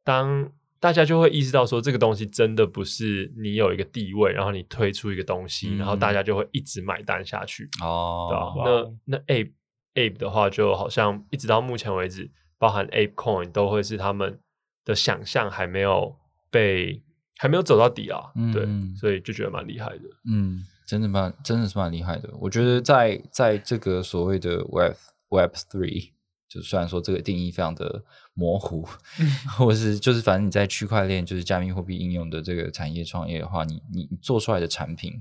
[0.04, 5.78] 当大家就会意识到说，这个东西真的不是你有一个地位，然后你推出一个东西，嗯。
[5.78, 8.64] 然后大家就会一直买单下去，哦，哇。
[8.64, 9.52] 那那 Ape
[9.94, 14.38] Ape 的话，就好像一直到目前为止，包含 Ape Coin 都会是他们
[14.84, 16.16] 的想象还没有
[16.50, 17.02] 被
[17.36, 18.20] 还没有走到底啊，
[18.52, 20.04] 对嗯，所以就觉得蛮厉害的。
[20.30, 22.28] 嗯，真的蛮真的是蛮厉害的。
[22.40, 24.96] 我觉得在在这个所谓的 Web
[25.28, 26.10] Web Three，
[26.48, 28.02] 就虽然说这个定义非常的
[28.34, 28.84] 模糊，
[29.56, 35.12] 或是就是反正你在区块链就是加密货币应用的这个产业创业的话，你你你做出来的产品，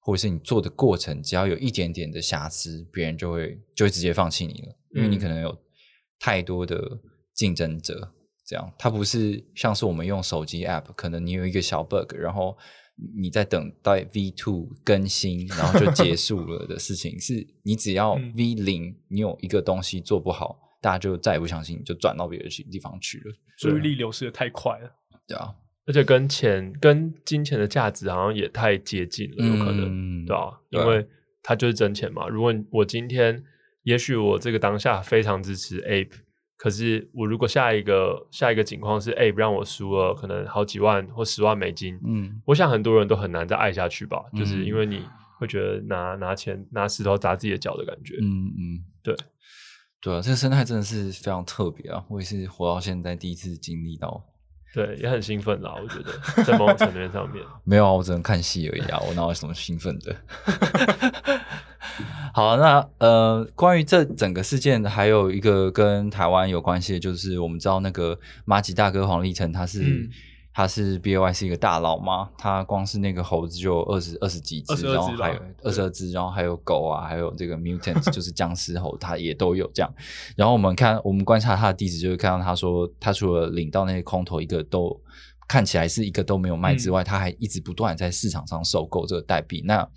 [0.00, 5.58] 或者是你做的过程，只要有一点点的瑕疵，别人就会就会直接放弃你了，因为你嗯可能有
[6.18, 6.98] 太多的
[7.34, 8.14] 竞争者。
[8.46, 12.56] 这样，它不是像是我们用手机 app，可能你有一个小 bug，然后
[13.14, 17.18] 你在等待 V two 更新，然后就结束了的事情。
[17.20, 23.34] 是你只要 V 零，你有一个东西做不好，大家就再也不相信，就转到别的地方去了。
[23.58, 24.90] 注意力流失的太快了，
[25.26, 25.54] 对啊，
[25.86, 31.06] 而且跟钱、跟金钱的价值好像也太接近了，有可能，对啊，因为
[31.42, 32.26] 它就是真钱嘛。
[32.28, 33.44] 如果我今天，
[33.82, 36.25] 也许我这个当下非常支持 Ape。
[36.66, 45.00] 可是我如果下一个下一个情况是，哎，让我输了，可能好几万或十万美金，嗯，我想很多人都很难再爱下去吧，就是因为你
[45.38, 49.14] 会觉得拿拿钱拿石头砸自己的脚的感觉，嗯嗯，对，
[50.00, 54.20] 对啊，这个生态真的是非常特别啊，我也是活到现在第一次经历到，
[54.74, 60.16] 对，也很兴奋啦，我觉得在某种层面上面， 没有啊，我只能看戏而已啊，我哪有什么兴奋的。
[62.36, 70.06] 好，那呃，关于这整个事件，还有一个跟台湾有关系的，就是我们知道那个马吉大哥黄立成，他是
[70.52, 79.90] 他是 B O Y 是一个大佬嘛，他光是那个猴子就二十二十几只，然后还有二十二只，然后还有狗啊，还有这个 mutant 就是僵尸猴，他也都有这样。
[80.36, 84.94] 然后我们看，我们观察他的地址，就会看到他说，他除了领到那些空投一个都
[85.48, 89.62] 看起来是一个都没有卖之外，他还一直不断在市场上收购这个代币。
[89.64, 89.88] 那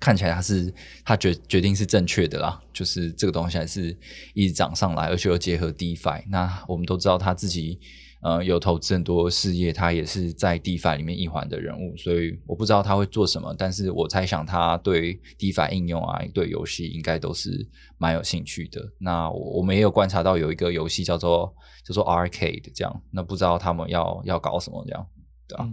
[0.00, 0.72] 看起来他是
[1.04, 3.94] 他决决定是正确的啦，就是这个东西还是
[4.32, 6.24] 一直涨上来，而且又结合 DeFi。
[6.30, 7.78] 那我们都知道他自己
[8.22, 18.80] 呃有投资很多事业，他也是在 DeFi 里面一环的人物，所以我不知道他会做什么，但是我猜想他对 DeFi 应用啊，对游戏应该都是蛮有兴趣的。
[18.98, 25.06] 那我我们也有观察到有一个游戏叫做叫做 Arcade 这样，那不知道他们要要搞什么这样，
[25.46, 25.68] 对吧？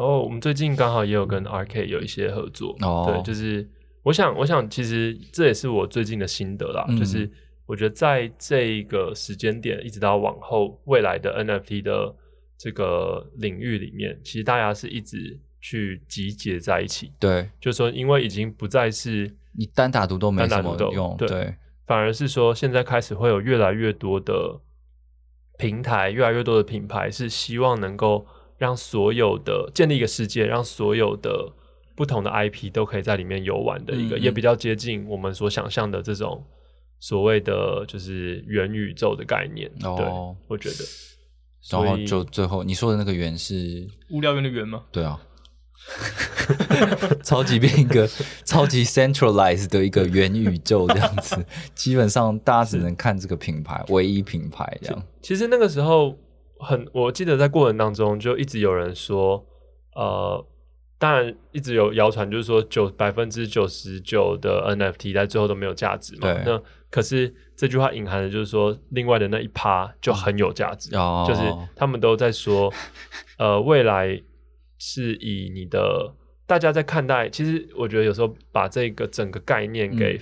[0.00, 2.74] 哦，我们最近刚好也有跟 RK 有一些合作，
[3.06, 3.68] 对，就是
[4.02, 7.30] 我想，我想其实这也是我最近的心得啦，就是
[7.66, 12.16] 我觉得在这个时间点，一直到往后未来的 NFT 的
[12.56, 21.54] 这个领域里面，其实大家是一直去集结在一起，对，就是说，因为已经不再是你单打独斗没什么用，对，
[21.86, 24.60] 反而是说现在开始会有越来越多的
[25.58, 28.26] 平台，越来越多的品牌是希望能够。
[28.60, 31.50] 让所有的建立一个世界，让所有的
[31.96, 36.44] 不同的 IP 都可以在里面游玩的一个，也比较接近我们所想象的这种
[36.98, 39.66] 所谓的就是元宇宙的概念。
[39.82, 40.84] 哦，我觉得，
[41.70, 44.84] 然后就最后你说的那个元是物料园的元吗？
[44.92, 45.18] 对啊，
[47.24, 48.06] 超级变一个
[48.44, 51.42] 超级 centralized 的一个元宇宙这样子，
[51.74, 55.02] 基本上大家只能看这个品牌，唯一品牌这样。
[55.22, 56.14] 其实那个时候。
[56.60, 59.44] 很，我记得在过程当中就一直有人说，
[59.94, 60.46] 呃，
[60.98, 66.32] 当然一直有谣传，就是说九百分之九十九的 NFT 在最后都没有价值嘛。
[66.44, 70.90] 那可是这句话隐含的就是说，另外的那一趴就很有价值，
[71.26, 71.40] 就是
[71.74, 72.72] 他们都在说，
[73.38, 74.20] 呃，未来
[74.78, 76.14] 是以你的
[76.46, 77.28] 大家在看待。
[77.28, 80.20] 其实我觉得有时候把这个整个概念给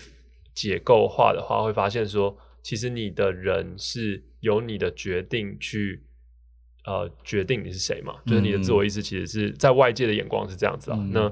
[0.54, 6.04] 解构化的话，会发现说，其实你的人是由你的决定去。
[6.88, 8.14] 呃，决定你是谁嘛？
[8.24, 10.96] 就是你的自我意识，其实是在外界的眼光是这样子啊。
[11.12, 11.30] 那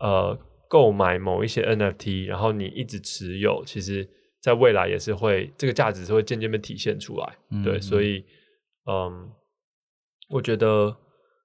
[0.00, 0.36] 呃，
[0.68, 4.08] 购买某一些 NFT，然后你一直持有，其实
[4.40, 7.38] 在未来也是会这个价值是会渐渐被体现出来。
[7.62, 8.24] 对，所以
[8.90, 9.30] 嗯，
[10.30, 10.96] 我觉得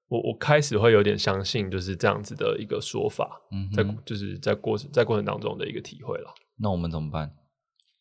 [0.07, 3.39] 我我开始会有点相信就是这样子的一个说法。
[3.51, 6.33] 嗯，在就是在过程在过程当中的一个体会了。
[6.57, 7.31] 那我们怎么办？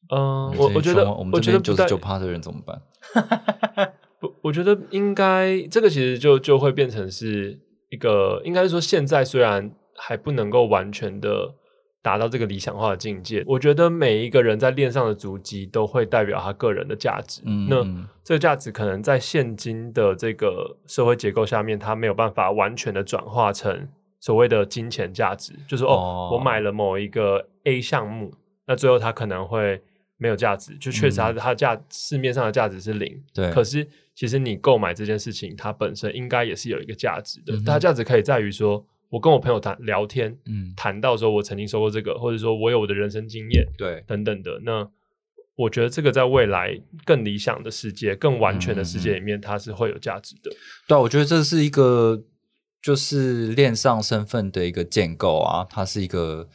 [0.09, 2.83] 嗯，我我觉得我们这边九十九趴的人怎么办？
[4.43, 11.55] 不，我觉得应该这个其实就就会变成是一个，应该是说现在虽然还不能够完全的
[12.03, 17.41] 达到这个理想化的境界，我觉得每一个人在链上的足迹都会代表他个人的价值。
[17.45, 17.85] 嗯，那
[18.25, 28.33] 这个价值可能在现今的这个社会结构下面，它没有办法完全的转化成所谓的金钱价值，就是哦，我买了某一个 A 项目，
[28.67, 29.81] 那最后它可能会
[30.17, 33.23] 没有价值，就确实它它价市面上的价值是零。
[33.33, 33.87] 对，可是。
[34.15, 37.59] 其实你购买这件事情，它本身应该也是有一个价值的。
[37.65, 44.61] 它价值可以在于说，我跟我朋友谈聊天，嗯，谈到说我曾经收过这个，或者说我有我的人生经验，对，等等的。
[44.65, 44.87] 那
[45.55, 50.51] 我觉得这个在未来更理想的世界、更完全的世界里面，它是会有价值的。
[50.87, 52.23] 对，我觉得这是一个
[52.83, 56.49] 就是链上身份的一个建构啊，它是一个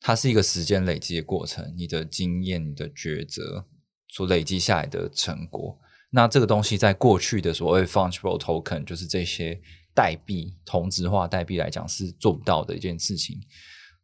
[0.00, 3.66] 它是一个时间累积的过程，你的经验、你的抉择
[4.08, 5.78] 所累积下来的成果。
[6.10, 9.60] 那这个东西在过去的所谓 fungible token，就是这些
[9.94, 13.38] 代币同质化代币来讲是做不到的一件事情。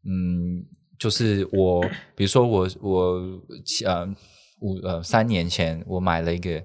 [0.04, 0.62] 嗯，
[0.98, 1.80] 就是我，
[2.14, 3.40] 比如说我我
[3.86, 4.14] 呃
[4.60, 6.62] 五呃三年前我买了一个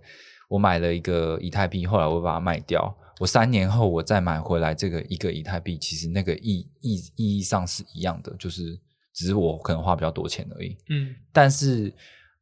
[0.50, 8.78] 我买了一个以太币，后来我把它卖掉，我三年后我再买回来这个一个以太币，其实那个意意意义上是一样的，就是
[9.14, 10.76] 只是我可能花比较多钱而已。
[10.90, 11.94] 嗯，但是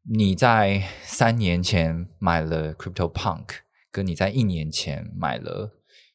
[0.09, 3.47] 你在三年前买了 Crypto Punk，
[3.91, 5.69] 跟你在一年前买了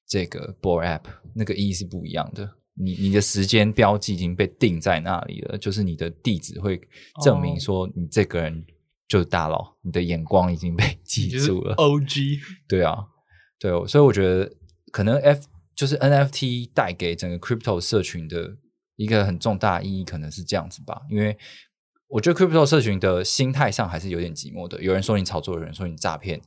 [0.06, 1.02] 这个 b o r App，
[1.34, 2.56] 那个意义是不一样的。
[2.74, 6.80] 你你的时间标记已经被定在那里了，就是你的地址会
[7.22, 8.64] 证明说你这个人
[9.06, 11.74] 就是大佬，你的眼光已经被 记住了。
[11.74, 12.96] OG，对啊，
[13.58, 14.50] 对哦，所以我觉得
[14.90, 18.56] 可能 F 就是 NFT 带给整个 crypto 社群的
[18.96, 21.02] 一个很重大的意义，可能是这样子吧。
[21.10, 21.36] 因为
[22.12, 24.80] 我觉得 crypto 社群的心态上还是有点寂寞的。
[24.82, 26.38] 有人说你炒作，有人说你诈骗，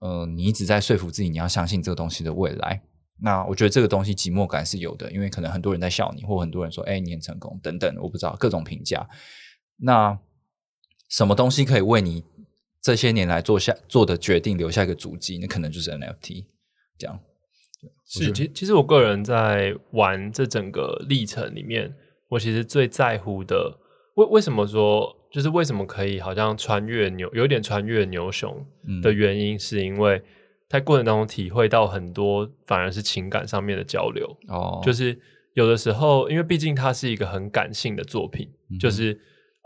[0.00, 2.82] 呃，你一直在说服自己你要相信这个东西的未来。
[3.22, 9.08] 那我觉得这个东西寂寞感是有的，因为可能很多人在笑你，或很多人说：“哎，你很成功”等等，我不知道各种评价。
[9.78, 10.18] 那
[11.08, 12.22] 什么东西可以为你
[12.82, 15.38] 这些年来做下做的决定留下一个足迹？
[15.38, 16.44] 那可能就是 NFT
[16.98, 17.18] 这样。
[18.04, 21.94] 是，其其实我个人在玩这整个历程里面，
[22.28, 23.78] 我其实最在乎的，
[24.16, 30.22] 为为什么说，就是为什么可以好像穿越牛，有点穿越牛熊嗯的原因，是因为
[30.68, 34.26] 在过程当中体会到很多，反而是情感上面的交流。
[34.48, 35.18] 哦，就是
[35.54, 39.18] 有的时候，因为毕竟它是一个很感性的作品，嗯就是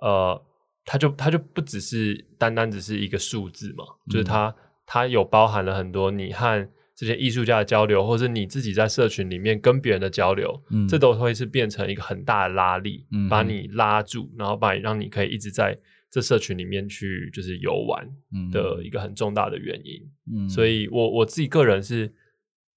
[0.02, 0.40] 呃，
[0.84, 6.68] 它就它就不只是单单只是一个数字嘛，就是嗯它它有包含了很多你和
[7.00, 15.74] 这些艺术家的交流，或是你自己在社群里面跟别人的交流，嗯这都会是变成一个很大的拉力，嗯把你拉住，然后把你让你可以一直在
[16.10, 19.98] 这社群里面去就是游玩嗯的一个很重大的原因。
[20.30, 22.12] 嗯所以我我自己个人是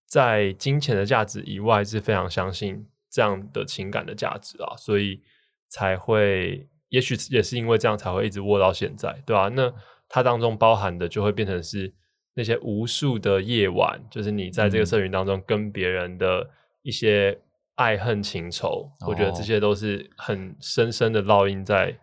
[0.07, 5.21] 在金钱的价值以外，是非常相信这样的情感的价值啊，所以
[5.67, 9.73] 才会，也许也是因为这样才会一直握到现在，对吧、那
[10.07, 11.93] 它当中包含的就会变成是
[12.33, 16.49] 那些无数的夜晚，就是你在这个嗯社群当中跟别人的
[16.81, 17.37] 一些
[17.75, 21.95] 爱恨情仇，我觉得这哦些都是很深深的烙印在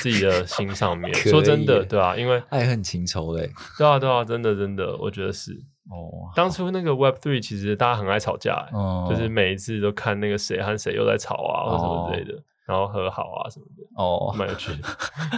[0.00, 1.12] 自己的心上面。
[1.14, 3.50] 可说真的，对啊，因为爱恨情仇嘞。
[3.78, 5.52] 对啊，对啊，真的真的，我觉得是。
[5.90, 14.88] 哦，当初那个 Web Three 其实大家很爱吵架、欸，哦就是每一次都看那个谁和谁又在吵啊，或什么之类的，然后和好啊什么的，哦，蛮有趣的。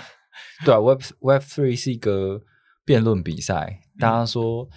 [0.65, 2.43] 对啊，Web Web Three 是一个
[2.85, 4.69] 辩论比赛，大家说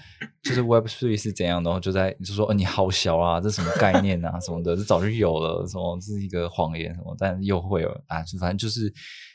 [0.41, 8.93] 就是 Web Three 是怎样，然后就在你就说，哦，你好小啊，这什么概念啊，什么的，这早就有了，什么这是一个谎言什么，但又会有啊，反正就是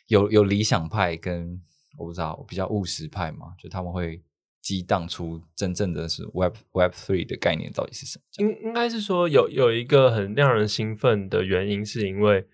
[0.08, 1.60] 有有理想派跟
[1.98, 4.22] 我不知道比较务实派嘛，就他们会
[4.62, 8.24] 激荡出真正的是 Web Web Three 的概念到底是什么。
[8.38, 12.46] 应应该是说有有一个很让人兴奋的原因，是因为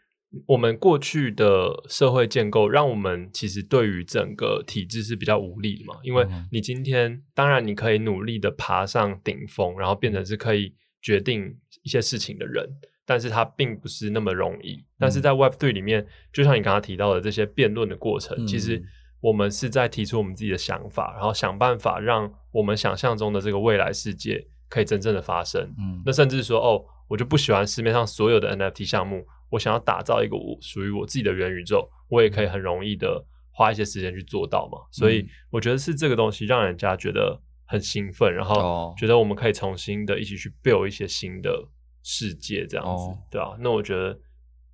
[0.47, 5.99] 我们过去的社会建构，让我们其实对于整个体制是比较无力的嘛。
[6.03, 10.73] 因为嗯你今天当然你可以努力的爬上顶峰，然后变成是可以
[11.03, 12.65] 决定一些事情的人，
[13.05, 14.85] 但是它并不是那么容易。
[14.99, 18.85] 但是在 Web Three 里面，就像你刚刚提到的这些辩论的过程，其实嗯
[19.21, 25.63] 我们是在提出我们自己的想法，然后想办法让我们想象中的这个未来世界可以真正的发生。
[25.77, 34.79] 嗯那甚至说，哦，我就不喜欢市面上所有的 NFT 项目，我想要打造一个我属于我自己的元宇宙，我也可以很容易的花一些时间去做到嘛。
[34.91, 41.69] 所以嗯我觉得是这个东西让人家觉得很兴奋，然后哦觉得我们可以重新的一起去 build 一些新的
[42.03, 44.19] 世界，这样子，哦对啊，那我觉得，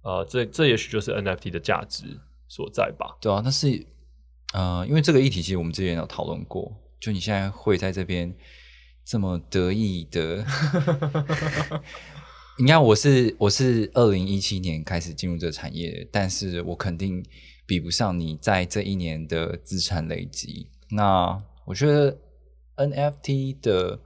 [0.02, 2.04] 呃，这这也许就是 NFT 的价值
[2.46, 3.16] 所在吧。
[3.20, 3.84] 对啊，但是
[4.54, 8.34] 呃，因为这个议题其实我们之前有讨论过，就你现在会在这边
[9.04, 10.44] 这么得意的，
[12.58, 17.22] 你看我是我是二零一七年开始进入这个产业，但是我肯定
[17.66, 20.66] 比不上你在这一年的资产累积。
[20.88, 22.16] 那我觉得
[22.76, 24.00] NFT 的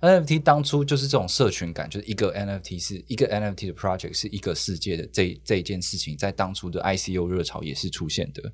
[0.00, 8.52] NFT 当初就是这种社群感，就是一个 NFT 是一个 NFT 的 project 是一个世界的这这一件事情，在当初的 ICO 热潮也是出现的。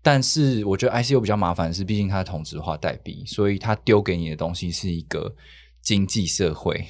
[0.00, 5.36] 但是我觉得 ICO 比较麻烦的是，毕竟它是同质化代币，所以它丢给你的东西是一个
[5.82, 6.86] 经济社会，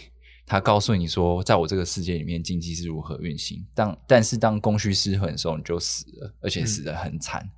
[0.51, 3.65] 它告诉你说，在我这个世界里面，经济是如何运行。
[3.73, 7.49] 当但是当供需失衡的时候，你就死了，而且死得很惨。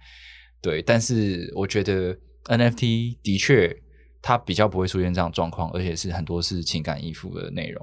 [0.60, 2.14] 对，但是我觉得
[2.44, 3.74] NFT 的确
[4.20, 7.82] 它比较不会出现这样状况，而且是很多是情感依附的内容。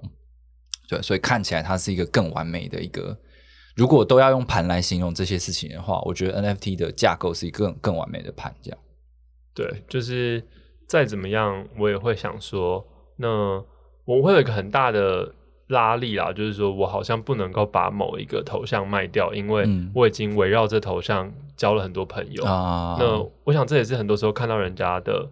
[0.88, 3.20] 对，所以看起来它是一个更完美的一个。
[3.76, 8.80] 如果都要用盘来形容这些事情的话，我觉得 NFT 的架构是一个更更完美的盘，这样。
[9.56, 10.48] 对，就是
[10.88, 12.86] 再怎么样，我也会想说，
[13.18, 13.66] 那
[14.18, 15.32] 我会有一个很大的
[15.68, 19.92] 拉力啦，就是说我好像不能够把某一个头像卖掉，因为嗯。
[19.94, 22.44] 我已经围绕这头像交了很多朋友。
[22.44, 25.30] 啊，那我想这也是很多时候看到人家的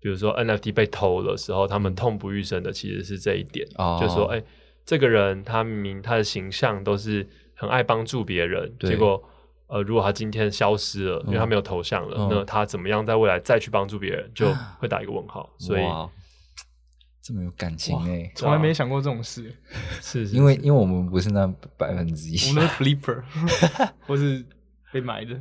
[0.00, 3.98] 比如说 NFT 被偷的时候，他们痛不欲生的其实是这一点，哦。
[4.00, 4.40] 就说哎、
[4.84, 8.90] 这个人他明明他的形象都是很爱帮助别人，对。
[8.90, 9.20] 结果
[9.66, 12.28] 呃，如果他今天消失了，因为他没有头像了，嗯。
[12.30, 14.46] 那他怎么样在未来再去帮助别人，就
[14.78, 15.48] 会打一个问号。
[15.58, 16.08] 所以哇
[17.22, 19.54] 这么有感情哎、从来没想过这种事。
[20.00, 21.46] 是是因为因为我们不是那
[21.76, 23.22] 百分之一，我们是 flipper，
[24.08, 24.44] 或是
[24.92, 25.40] 被买的。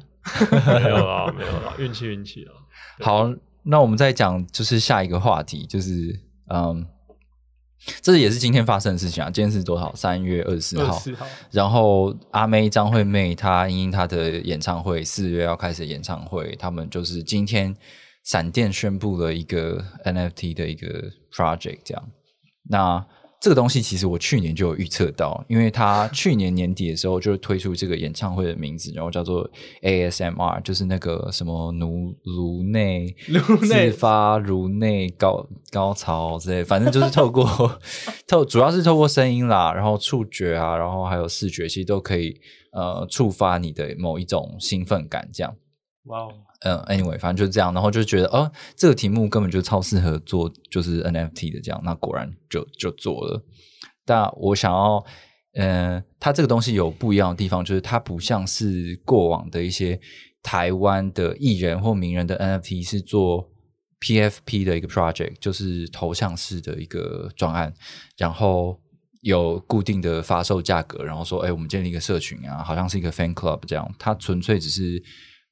[0.52, 2.54] 没有啦， 没有啦，运气运气啊。
[3.00, 6.20] 好，那我们再讲就是下一个话题，就是
[6.50, 6.86] 嗯，
[8.00, 9.32] 这也是今天发生的事情啊。
[9.32, 9.92] 今天是多少？
[9.96, 10.94] 三月二十四号。
[10.94, 17.76] 二四号，然后阿妹张惠妹她因她的演唱会四月要开始演唱会，他们就是今天
[18.24, 22.10] 闪电宣布了一个 NFT 的一个 project，这样。
[22.70, 23.06] 那
[23.42, 29.50] 这个东西其实我去年就有预测到，因为他去年年底的时候就推出这个演唱会的名字，然后叫做
[29.82, 37.80] ASMR，就是那个什么颅颅内颅内自发颅内高高潮之类，反正就是透过
[38.28, 42.40] 透主要是透过声音啦，然后触觉啊，然后还有视觉，其实都可以
[42.74, 45.52] 呃触发你的某一种兴奋感，这样。
[46.04, 46.32] 哇哦，
[46.64, 53.44] 嗯，anyway，反正就是这样，然后就觉得哦，这个题目根本就超适合做，就是 NFT 的这样，那果然就就做了。
[54.06, 55.04] 但我想要，
[55.56, 60.00] 呃，它这个东西有不一样的地方，就是它不像是过往的一些
[60.44, 63.50] 台湾的艺人或名人的 NFT 是做
[64.00, 67.74] PFP 的一个 project，就是头像式的一个专案，
[68.18, 68.80] 然后
[69.22, 75.02] 有固定的发售价格，然后说，哎，我们建立一个社群啊，好像是一个 fan club 这样，它纯粹只是。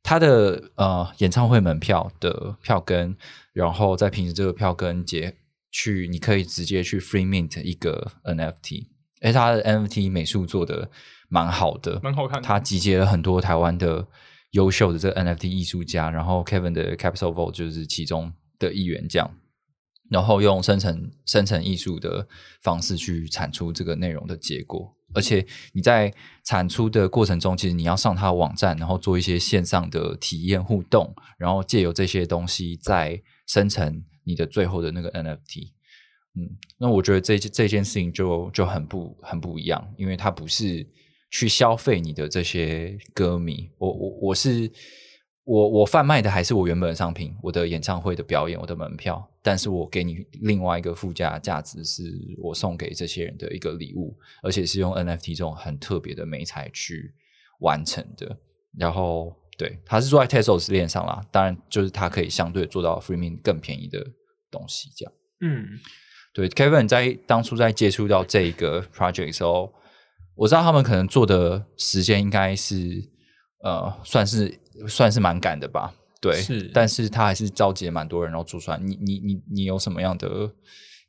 [0.04, 3.16] 他的呃演唱会门票的票根，
[3.54, 5.36] 然后再凭着这个票根结
[5.72, 8.88] 去，你可以直接去 free mint 一个 NFT，
[9.22, 10.90] 而他的 NFT 美术做的
[11.28, 12.48] 蛮好的，蛮好看的。
[12.48, 14.08] 他集结了很多台湾的
[14.52, 19.30] 优秀的这个 NFT 艺术家，然后 Kevin 的 Capital Vote 就是其中的一员，这样。
[20.10, 22.28] 然后用生成生成艺术的
[22.64, 35.72] 方式去产出这个内容的结果，而且你在产出的过程中，其实你要上他的网站，然后做一些线上的体验互动，然后借由这些东西再生成你的最后的那个 NFT。
[36.36, 40.88] 嗯，那我觉得这这件事情就就很不很不一样，因为它不是
[41.32, 44.72] 去消费你的这些歌迷，我我我是
[45.50, 52.04] 我我贩卖的还是我原本的商品，我的演唱会的表演，我的门票，但是我给你另外一个附加价值，是
[52.38, 57.16] 我送给这些人的一个礼物，而且是用 NFT 这种很特别的美材去
[57.62, 58.38] 完成的。
[58.78, 64.06] 然后，对，它是做在 Tesos 链上啦，当然就是它可以相对做到 Freeman 更便宜的
[64.52, 65.14] 东西，这样。
[65.42, 65.66] 嗯，
[66.32, 69.74] 对，Kevin 在当初在接触到这一个 project 的时候，
[70.36, 73.10] 我知道他们可能做的时间应该是
[73.64, 75.94] 呃，算是算是蛮赶的吧。
[76.22, 78.78] 对，是但是他还是召集了蛮多人，然后做出来。
[78.78, 80.52] 你你你你有什么样的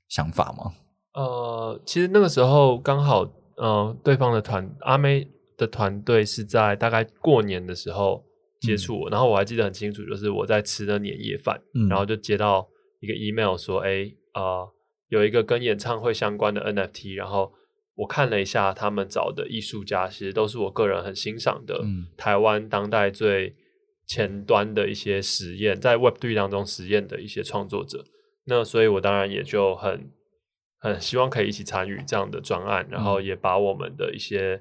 [0.08, 0.72] 想法吗？
[1.14, 8.24] 呃，其实那个时候刚好，呃，对方的团阿妹的团队是在大概过年的时候
[8.60, 12.68] 接触我，然后我还记得很清楚，就是我在吃的年夜饭，嗯然后就接到
[13.00, 14.68] 一个 email 说，哎，呃，
[15.08, 17.52] 有一个跟演唱会相关的 NFT，然后
[17.96, 23.56] 我看了一下他们找的艺术家，其实都是我个人很欣赏的，嗯台湾当代最
[24.10, 28.04] 前端的一些实验，在 Web 3当中实验的一些创作者。
[28.44, 30.10] 那所以，我当然也就很
[30.80, 34.60] 很希望可以一起参与这样的专案，然后也把我们的一些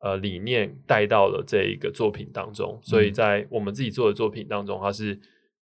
[0.00, 2.76] 呃理念带到了这一个作品当中。
[2.82, 5.16] 所以在我们自己做的作品当中，它是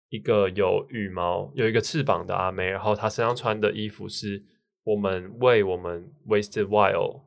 [0.10, 4.44] 一个有羽毛、有一个翅膀的阿妹，然后她身上穿的衣服是
[4.84, 7.22] 我们为我们 Wasted Wild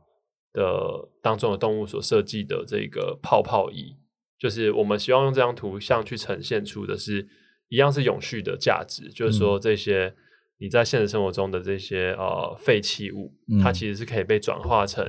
[0.53, 3.97] 的当中的动物所设计的这个泡泡衣。
[4.39, 7.27] 就是我们希望用这张图像去呈现出的是
[7.69, 10.15] 一样是永续的价值，就是说这些
[10.59, 15.07] 你在现实生活中的这些呃废弃物，嗯它其实是可以被转化成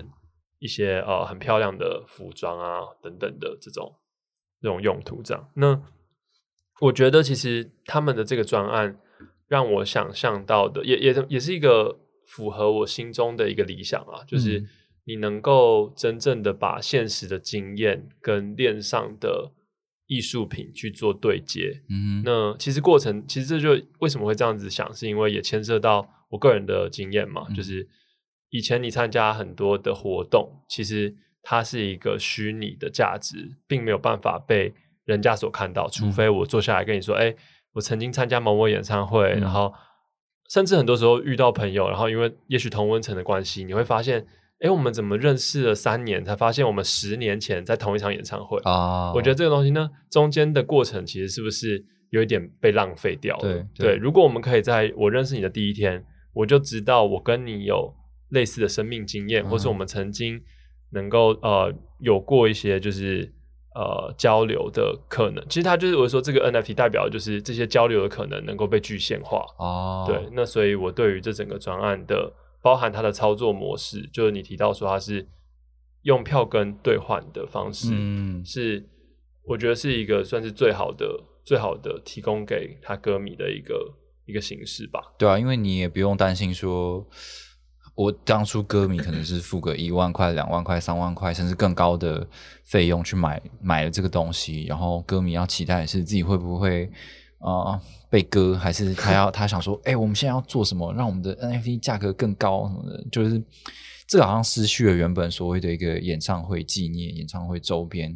[0.60, 3.96] 一些呃很漂亮的服装啊等等的这种
[4.62, 5.22] 这种用途。
[5.22, 5.82] 这样，那
[6.80, 9.00] 我觉得其实他们的这个专案
[9.48, 14.60] 让我想象到的，也也也是一个符合我心中的一个理想啊，就是。
[14.60, 14.70] 嗯
[15.08, 19.54] 你能够真正的把现实的经验跟链上的
[20.08, 27.56] 艺术品去做对接，嗯那其实过程其实这就为什么会这样子想，是因为也牵涉到我个人的经验嘛，嗯。
[27.56, 27.88] 就是
[28.50, 34.74] 以前你参加很多的活动，其实它是一个虚拟的价值，并没有办法被
[35.06, 37.34] 人家所看到，除非我坐下来跟你说，哎、
[37.74, 39.40] 我曾经参加某某演唱会，嗯。
[39.40, 39.74] 然后
[40.50, 44.26] 甚至很多时候遇到朋友，然后因为也许同温层的关系，你会发现，
[44.60, 48.60] 哎，我们怎么认识了三年，才发现我们十年前在同一场演唱会。
[48.64, 53.42] 啊，我觉得这个东西呢，中间的过程其实是不是有一点被浪费掉了。
[53.42, 56.04] 对对，如果我们可以在我认识你的第一天，
[56.34, 57.94] 我就知道我跟你有
[58.30, 60.42] 类似的生命经验，嗯或是我们曾经
[60.92, 63.32] 能够呃有过一些就是
[63.76, 65.44] 呃交流的可能。
[65.48, 69.46] 其实它就是我说这个 NFT 代表的就是这些交流的可能能够被具现化。
[69.60, 72.34] 哦，对，那所以我对于这整个专案的
[72.68, 75.26] 包含它的操作模式，就是你提到说它是
[76.02, 78.86] 用票根兑换的方式，嗯是
[79.46, 83.94] 我觉得是一个算是最好的、最好的提供给他歌迷的一个
[84.26, 85.00] 一个形式吧。
[85.18, 87.08] 对啊，因为你也不用担心说，
[87.96, 92.28] 我当初歌迷可能是付个 一万块、两万块、三万块，甚至更高的
[92.66, 96.92] 费用去买买了这个东西，然后歌迷要期待的是自己会不会
[97.40, 102.68] 啊、呃被割，还是 他要他想说，哎、我们现在要做什么，让我们的 NFT 价格更高？
[102.68, 103.42] 什么的，就是
[104.08, 108.16] 这个好像失去了原本所谓的一个演唱会纪念、演唱会周边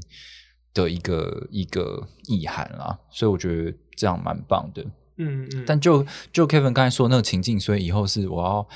[0.73, 4.81] 的一个一个意涵啦，所以我觉得这样蛮棒的。
[5.17, 8.67] 嗯嗯，但就就 Kevin 刚才说的那个情境，所以以后是我要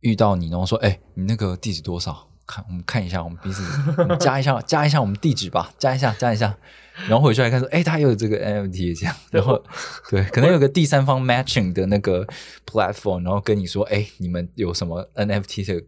[0.00, 2.26] 遇到你，然后说，哎、你那个地址多少？
[2.46, 3.62] 看我们看一下，我们彼此
[4.18, 6.58] 加一下， 加一下我们地址吧，加一下，加一下，
[7.08, 9.62] 然后回去来看说，哎、他有这个 NFT 这样，然后
[10.10, 12.26] 对，可能有个第三方 matching 的那个
[12.66, 15.82] platform，然后跟你说，哎、你们有什么 NFT 的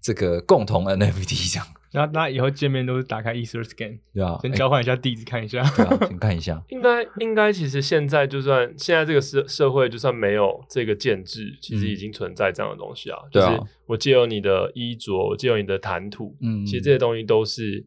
[0.00, 5.62] 这个共同 NFT 这样，然后那以后见面都是打开 Ether Scan，对啊，先哎交换一下地址看一下。
[5.76, 13.46] 对啊，先看一下， 应该应该其实现在就算现在这个社社会就算没有这个建制，其实已经存在这样的东西啊就是
[13.86, 17.84] 我借由你的衣着，我借由你的谈吐，嗯其实这些东西都是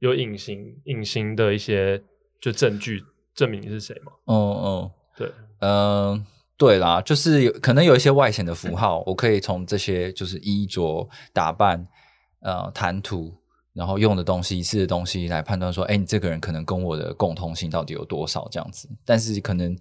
[0.00, 2.00] 有隐形隐形的一些
[2.40, 3.02] 就证据
[3.34, 4.12] 证明你是谁嘛。
[4.24, 4.90] 哦哦。
[5.16, 6.24] 对，嗯，
[6.56, 11.84] 对啦，就是有可能有一些外显的符号， 我可以从这些就是衣着、打扮、
[12.40, 13.34] 呃谈吐，
[13.72, 18.88] 然后用的东西、吃的东西来判断说，哎，你这个人可能跟我的共通性到底有多少这样子。
[19.04, 19.76] 但是可能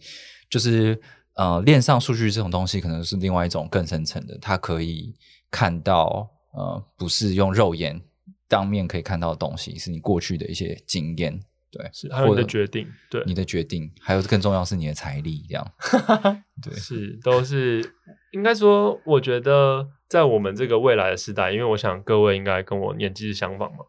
[0.50, 1.00] 就是
[1.36, 5.14] 呃，链上数据这种东西，可能是另外一种更深层的，它可以
[5.52, 8.02] 看到呃，不是用肉眼
[8.48, 11.40] 当面可以看到的东西，是你过去的一些经验。
[11.72, 15.72] 对，是还有你的决定，对，你的决定，还有更重要是你的财力，这样。
[16.64, 17.84] 对，是都是
[18.32, 23.80] 应该说，我觉得在我们这个未来的时代，因为我想各位应该跟我年纪是相仿嘛。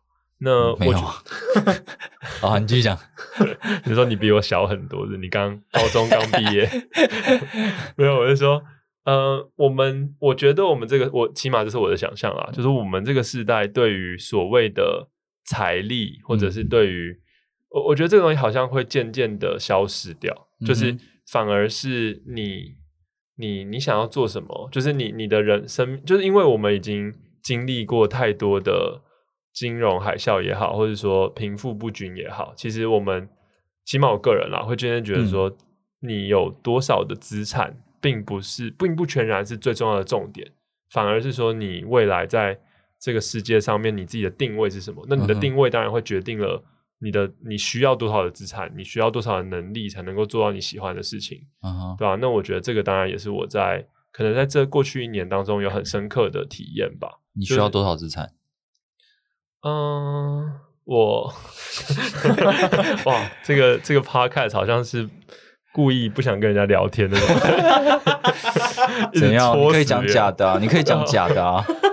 [0.41, 1.15] 那没有我觉啊。
[2.55, 2.97] 啊，你继续讲。
[3.85, 6.69] 你说你比我小很多，是你刚高中刚毕业，
[7.97, 8.63] 没有，我是说，
[9.05, 15.09] 呃，我们我觉得我们这个，我起码这是我的想象啊，就是我们这个世代对于所谓的
[15.45, 17.19] 财力，或者是对于
[17.71, 20.97] 我，我觉得这个东西好像会渐渐的消失掉，就是
[21.31, 22.77] 反而是你，
[23.37, 29.03] 你，你想要做什么，就是你你的人生，就是因为我们已经经历过太多的
[29.53, 33.29] 金融海啸也好，或者说贫富不均也好，其实我们
[33.85, 35.55] 起码我个人啦，会渐渐觉得说，
[36.01, 40.51] 你有多少的资产，并不是并不全然是最重要的重点，
[40.91, 42.59] 反而是说你未来在
[43.01, 45.05] 这个世界上面你自己的定位是什么。
[45.09, 46.63] 那你的定位当然会决定了
[47.01, 51.41] 你的你需要多少的资产，你需要多少的能力才能够做到你喜欢的事情。
[51.97, 57.21] 对吧、那我觉得这个当然也是我在可能在这过去一年当中有很深刻的体验吧。
[57.35, 58.33] 你需要多少资产？
[59.63, 61.33] 嗯，我
[63.07, 65.09] 哇，这个这个 podcast 好像是
[65.73, 67.17] 故意不想跟人家聊天的
[69.15, 69.53] 怎样？
[69.71, 71.65] 可以讲假的、啊，你可以讲假的啊。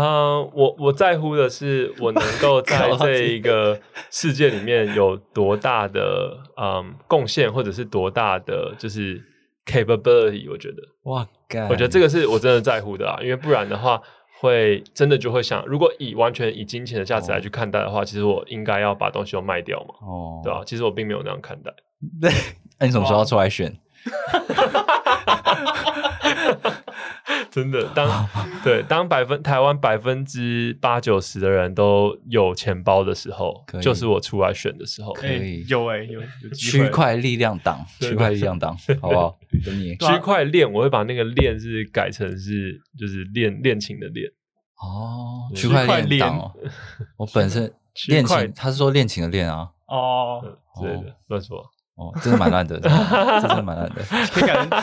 [0.00, 3.78] 啊、我我在乎的是我能够 在这一个
[4.10, 9.22] 世界里面有多大的嗯贡献，或者是多大的就是
[9.64, 10.50] capability。
[10.50, 14.02] 我觉得，哇，干我觉得这个是我真的在乎的啊，因为不然的话，
[14.40, 21.72] 会真的就会想，如果以完全以金钱的价值来去看待的话，其实我应该要把东西都卖掉嘛，哦，对吧、其实我并没有那样看待。
[22.78, 23.72] 那你什么时候要出来选？
[27.50, 28.28] 真的，当
[28.62, 35.12] 对当百分台湾百分之八九十的人都有钱包的时候就是我出来选的时候。
[35.14, 39.38] 哎可以有哎、有有区块力量党，区块力量党，好不好？
[39.64, 44.30] 等你 区块链，我会把那个链是改成是就是恋恋情的恋，
[44.76, 46.52] 哦，区块链哦。
[47.16, 47.72] 我本身
[48.08, 49.70] 恋情，他是说恋情的恋啊。
[49.86, 51.64] 哦，嗯之类的，乱说。
[51.96, 52.98] 哦，真的蛮烂的，真的
[53.40, 54.02] 这真的蛮烂的。
[54.32, 54.76] 可以感觉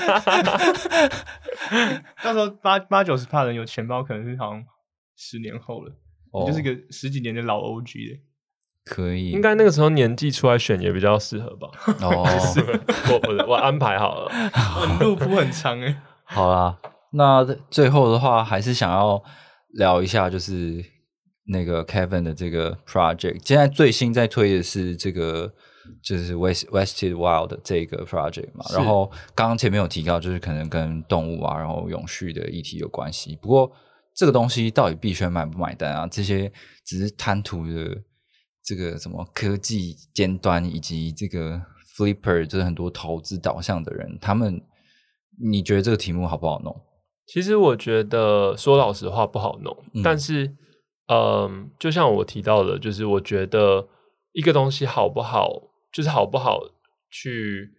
[2.24, 4.64] 到时候八八九十趴人有钱包，可能是好像
[5.18, 5.91] 十年后了，
[6.32, 8.22] 哦，就是个十几年的老 OG 的。
[8.84, 11.68] 可以，应该那个时候年纪出来选也比较适合吧。
[12.01, 12.26] 哦。
[13.12, 14.32] 我我我安排好了，
[14.99, 16.80] 路铺很长哎、好啦，
[17.14, 19.22] 那最后的话，还是想要
[19.74, 20.84] 聊一下，就是
[21.45, 25.53] 那个 Kevin 的这个 project，现在最新在推的是这个
[26.01, 28.65] 就是 West Wested Wild 这个 project 嘛。
[28.73, 33.37] 然后刚刚前面有提到，就是可能跟动物啊，然后永续的议题有关系。
[33.41, 33.71] 不过
[34.15, 36.07] 这个东西到底币圈买不买单啊？
[36.07, 36.51] 这些
[36.85, 38.01] 只是贪图的
[38.63, 41.61] 这个什么科技尖端以及这个
[41.97, 44.61] Flipper，就是很多投资导向的人，他们
[45.41, 46.75] 你觉得这个题目好不好弄？
[47.27, 50.55] 其实我觉得说老实话不好弄，但是。
[51.13, 53.85] 嗯，就像我提到的，就是我觉得
[54.31, 55.51] 一个东西好不好，
[55.91, 56.61] 就是好不好
[57.09, 57.71] 去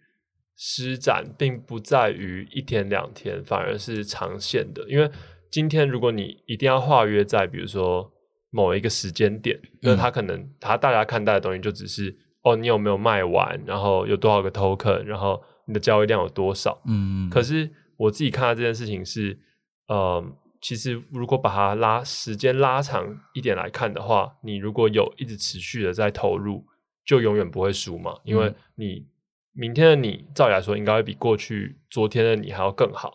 [0.55, 4.87] 施展，并不在于一天两天，反而是长线的。
[4.89, 5.09] 因为
[5.51, 8.11] 今天如果你一定要化约在，比如说
[8.49, 16.81] 某一个时间点，那他可能他大家看待的东西就只是哦，你有没有卖完，然后有多少个 token，然后你的交易量有多少。
[16.87, 19.39] 嗯，可是我自己看到这件事情是，
[19.87, 20.37] 嗯。
[20.65, 26.63] 其实，如果把它拉时间拉长一点来看的话，你如果有一直持续的在投入，
[27.05, 28.17] 就永远不会输嘛。
[28.23, 29.05] 因为你
[29.53, 33.11] 明天的你，照理来说应该会比过去昨天的你还要更好。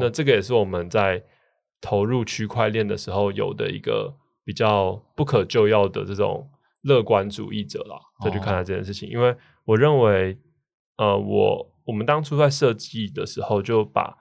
[0.00, 1.22] 那这个也是我们在
[1.80, 4.14] 投入区块链的时候有的一个
[4.44, 6.48] 比较不可救药的这种
[6.82, 9.08] 乐观主义者啦，再去看待这件事情。
[9.08, 9.34] 因为
[9.64, 10.38] 我认为，
[10.96, 14.16] 呃，我我们当初在设计的时候就把。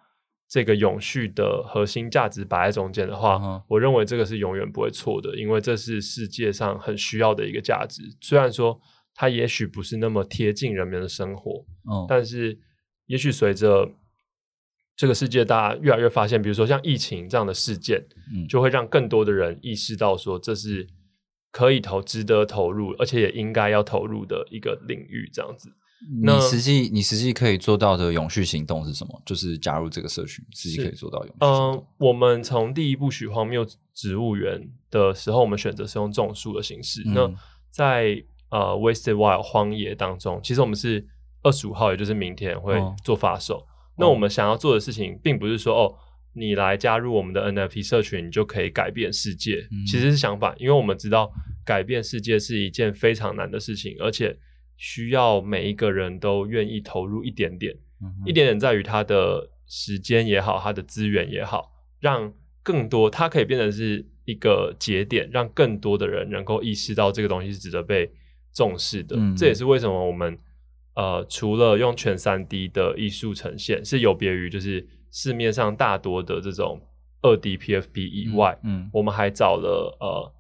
[0.50, 8.02] 这个永续的核心价值摆在中间的话，我认为这个是永远不会错的，因为这是世界上很需要的一个价值。
[8.22, 8.80] 虽然说
[9.20, 12.58] 它也许不是那么贴近人们的生活，嗯但是
[13.08, 13.90] 也许随着
[14.96, 20.88] 这个世界大家越来越发现，比如说像疫情这样的事件，嗯就会让更多的人意识到说这是
[21.52, 25.72] 可以投、值得投入，而且也应该要投入的一个领域，这样子。
[26.22, 29.20] 你实际你实际可以做到的永续行动是什么？
[29.26, 31.38] 就是加入这个社群，实际可以做到永续。
[31.40, 33.66] 嗯，我们从第一部许荒谬
[33.96, 37.02] 植物园的时候，我们选择是用种树的形式。
[37.06, 37.28] 那
[37.72, 41.06] 在呃 Wasted Wild 荒野当中，其实我们是
[41.44, 43.66] 二十五号，也就是明天会做发售。
[43.98, 45.96] 那我们想要做的事情，并不是说哦，
[46.34, 49.68] 你来加入我们的 NFT 社群，你就可以改变世界。
[49.86, 51.32] 其实是相反，因为我们知道
[51.66, 54.38] 改变世界是一件非常难的事情，而且。
[54.80, 57.76] 需要每一个人都愿意投入一点点，
[58.28, 62.32] 一点点在于他的时间也好，他的资源也好，让
[62.62, 68.08] 更多他可以变成是一个节点，让更多的人能够意识到这个东西是值得被
[68.54, 69.16] 重视的。
[69.36, 70.38] 这也是为什么我们
[70.96, 76.82] 呃，除了用全三 D 的艺术呈现是有别于就是市面上大多的这种
[77.22, 80.32] 二 D PFP 以外，嗯，我们还找了呃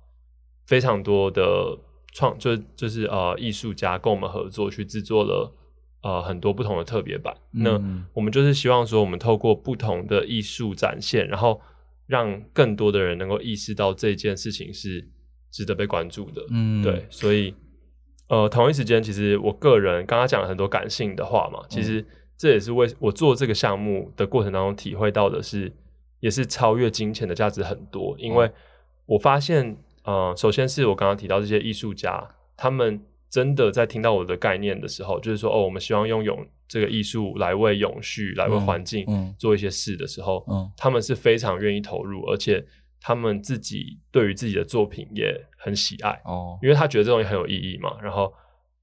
[0.65, 1.79] 非常多的。
[2.13, 5.53] 创就就是呃艺术家跟我们合作去制作了
[6.01, 7.35] 呃很多不同的特别版。
[7.51, 7.79] 那
[8.11, 11.61] 我们就是希望说，我们透过不同的艺术展现，然后
[12.07, 15.07] 让更多的人能够意识到这件事情是
[15.51, 16.43] 值得被关注的。
[16.49, 17.53] 嗯，对，所以
[18.27, 22.05] 呃同一时间，其实我个人刚刚讲了很多感性的话嘛，其实
[22.37, 25.71] 这也是为我做这个项目的过程当中体会到的是，
[26.19, 28.51] 也是超越金钱的价值很多，因为
[29.05, 29.77] 我发现。
[30.03, 32.25] 呃，首先是我刚刚提到这些艺术家，
[32.55, 32.97] 他们
[33.29, 39.05] 真的在听到我的概念的时候，就是说，哦，我们希望用永这个艺术来为永续、来为环境
[39.37, 42.65] 做一些事的时候，嗯，他们是非常愿意投入，而且
[42.99, 47.97] 他们自己对于自己的作品也很喜爱哦，因为他觉得这东西很有意义嘛。
[48.01, 48.33] 然后，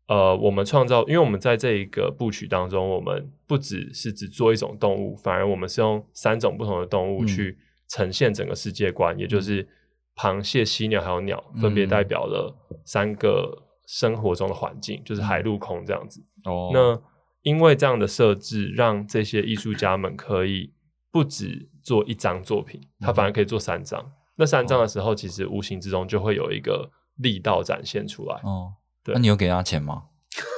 [0.09, 7.59] 呃，我们创造，因为我们在这一个部曲当中，我们不只是只做一种动物，反而我们是用三种不同的动物去
[7.89, 9.69] 呈现整个世界观，也就是。
[10.17, 16.25] 螃蟹、犀鸟还有鸟，分别代表了三个生活中的环境，就是海陆空这样子。
[16.45, 17.03] 哦，那
[17.43, 20.73] 因为这样的设置，让这些艺术家们可以
[21.11, 24.05] 不止做一张作品，他反而可以做三张。
[24.37, 28.41] 那三张的时候，其实无形之中就会有一个力道展现出来。
[28.43, 28.73] 哦，
[29.05, 29.15] 对。
[29.15, 30.05] 那你有给他钱吗？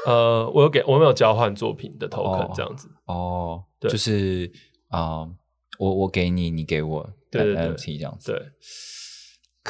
[0.06, 2.88] 呃，我有给，我没有交换作品的 token 这样子。
[3.04, 4.50] 哦，对，就是
[4.88, 5.28] 啊，
[5.78, 8.32] 我我给你，你给我，对对对，这样子。
[8.32, 8.42] 对。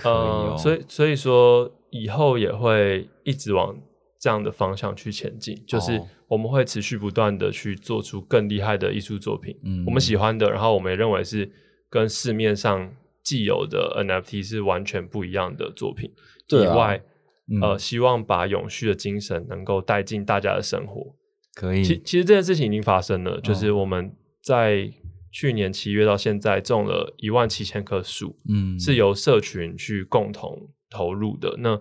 [0.04, 3.74] 呃，所以所以说以后也会一直往
[4.26, 11.48] 这样的方向去前进，就是我们会持续不断的去做出更厉害的艺术作品，嗯，我们喜欢的，然后我们也认为是
[11.88, 16.10] 跟市面上既有的 NFT 是完全不一样的作品，
[16.48, 17.00] 以外，
[17.62, 21.14] 呃，希望把永续的精神能够带进大家的生活，
[21.54, 21.84] 可以。
[21.84, 24.12] 其其实这件事情已经发生了，就是我们
[24.42, 24.90] 在。
[25.32, 31.54] 去年七月到现在种了一万七千棵树，嗯，是由社群去共同投入的。
[31.58, 31.78] 那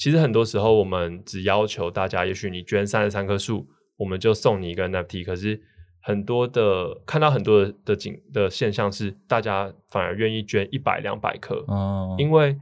[0.00, 5.22] 其实很多时候我们只要求大家，也许你捐三十三棵树，我们就送你一个 NFT。
[5.22, 5.60] 可是
[6.00, 12.56] 很多的看到很多的的景的现象是，大家反而愿意捐一百两百棵，哦，因为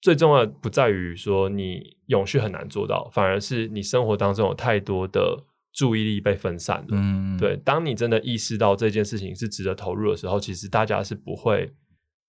[0.00, 5.36] 最重要的不在于说你永续很难做到，反而是你生活当中有太多的
[5.74, 6.86] 注意力被分散了。
[6.92, 11.70] 嗯，对，当你真的意识到这件事情是值得投入的时候，其实大家是不会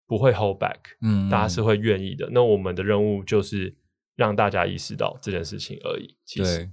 [0.06, 2.28] 不会 hold back，嗯，大家是会愿意的。
[2.34, 3.74] 那我们的任务就是
[4.22, 6.16] 让大家意识到这件事情而已。
[6.24, 6.70] 其实，对，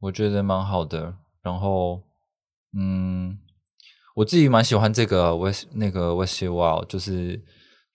[0.00, 1.14] 我觉得蛮好的。
[1.42, 2.02] 然后，
[2.72, 3.38] 嗯，
[4.16, 7.44] 我自己蛮喜欢这个 West 那个 West Wild，就是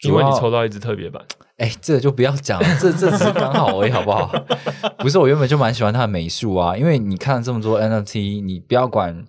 [0.04, 1.26] 因为你抽到一只特别版。
[1.58, 4.32] 哎，这个就不要讲了，这这只是刚好而已，好不好？
[5.00, 9.26] 不是，我原本就蛮喜欢它的美术啊，因为你看了这么多 NFT，你不要管。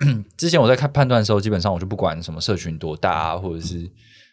[0.36, 3.78] 之前我在看判断的时候，基本上我就不管什么社群多大啊，或者是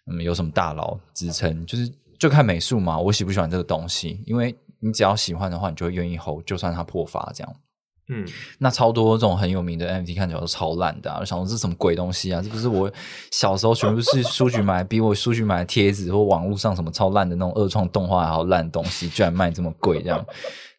[0.10, 4.22] 嗯有什么大佬支撑，就是就看美术嘛，我喜不喜欢这个东西？
[4.26, 7.56] 因为你只要喜欢的话，你就会愿意 hold，就算它破发这样。
[8.10, 8.26] 嗯，
[8.60, 12.42] 那超多这种很有名的 NFT 看起来都超烂的，啊，想说这是什么鬼东西啊？
[12.42, 12.90] 这不是我
[13.32, 20.26] 小时候全部是书局买， 比我书局买的贴纸或网络上什么超烂的那种二创动画还要烂的东西，居然卖这么贵这样。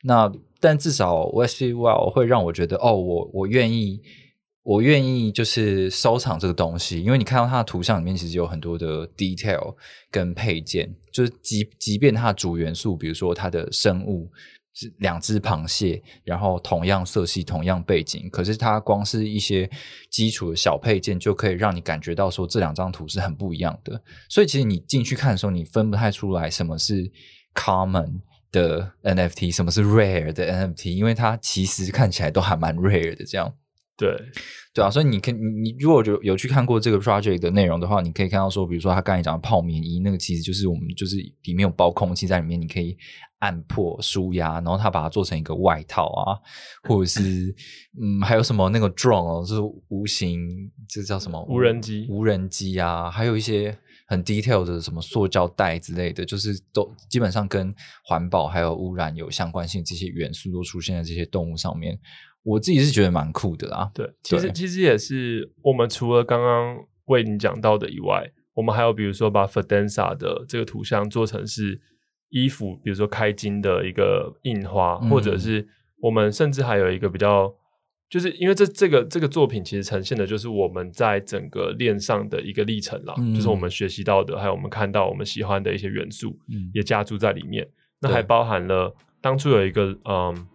[0.02, 4.00] 那但至少 West Well 会让我觉得，哦，我我愿意。
[4.68, 9.74] 我愿意就是收藏这个东西，因为你看到它的图像里面其实有很多的 detail
[10.10, 14.30] 跟配件，就是即即便它的主元素，比如说它的生物
[14.74, 19.66] 是两只螃蟹，然后同样色系、同样背景，可是它光是一些
[20.10, 23.98] 基础的小配件就可以让你感觉到说这两张图是很不一样的。
[24.28, 27.10] 所以其实你进去看的时候，你分不太出来什么是
[27.54, 28.20] common
[28.52, 33.54] 的 NFT，什么是 rare 的 NFT，因为它其实看起来都还蛮 rare 的这样。
[33.98, 34.16] 对，
[34.72, 42.96] 对啊，所以你可你你如果有有去看过这个 project 的内容的话，你可以看到说，比如说他刚才讲的泡棉衣，那个其实就是我们就是里面有包空气在里面，你可以
[43.40, 46.38] 按破舒压，然后他把它做成一个外套啊，
[46.84, 47.52] 或者是
[48.00, 50.48] 嗯，还有什么那个 drone 哦，就是无形，
[50.88, 52.06] 这叫什么无人机？
[52.08, 53.76] 无人机啊，还有一些
[54.06, 57.74] 很 detail 的什么塑胶袋之类的，就是都基本上跟
[58.04, 61.98] 环保还有污染有相关性，这些元素都出现在这些动物上面。
[62.48, 63.90] 我自己是觉得蛮酷的啦。
[63.94, 71.78] 对，其实其实也是我们除了刚刚为你讲到的以外，我们还有比如说把 Fidenza 的这个图像做成是
[72.30, 75.68] 衣服，比如说开襟的一个印花，或者是
[76.00, 77.52] 我们甚至还有一个比较，
[78.08, 86.34] 就是因为这这个这个作品其实呈现的就是我们在整个链上的一个历程啦，就是我们学习到的，还有我们看到我们喜欢的一些元素，
[86.72, 87.68] 也加注在里面。
[88.00, 90.46] 那还包含了当初有一个嗯。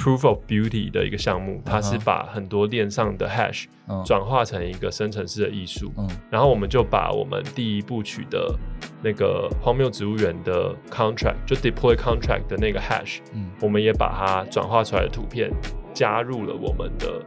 [0.00, 3.66] Proof of Beauty 的一个项目，它是把很多链上的 Hash
[4.02, 5.92] 转化成一个生成式的艺术。
[5.98, 8.58] 嗯，然后我们就把我们第一部曲的
[9.02, 15.50] 那个荒谬植物园的 Contract，就 Deploy Contract 的那个 Hash，嗯，我们也把它转化出来的图片
[15.92, 17.22] 加入了我们的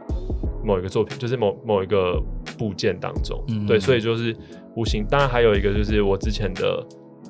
[0.64, 2.20] 某一个作品，就是某某一个
[2.58, 3.40] 部件当中。
[3.46, 4.36] 嗯，对，所以就是
[4.74, 5.06] 无形。
[5.08, 6.84] 当然还有一个就是我之前的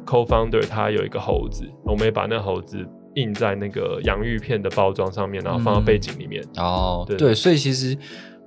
[0.06, 2.82] Co-founder，他有一个猴子，我们也把那猴子。
[3.14, 6.44] 印在那个洋芋片的包装上面，然后放到背景里面。
[6.56, 7.96] 哦，对，所以其实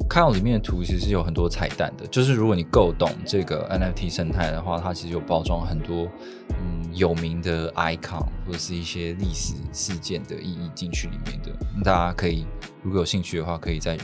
[0.09, 2.05] 看到里面的图，其实有很多彩蛋的。
[2.07, 6.07] 就是如果你够懂这个 NFT 生态的话，它其实有包装很多
[6.49, 11.51] 嗯有名的 icon 或者是一些历史事件的意义进去里面的。
[11.83, 12.45] 大家可以
[12.83, 13.97] 如果有兴趣的话，可以再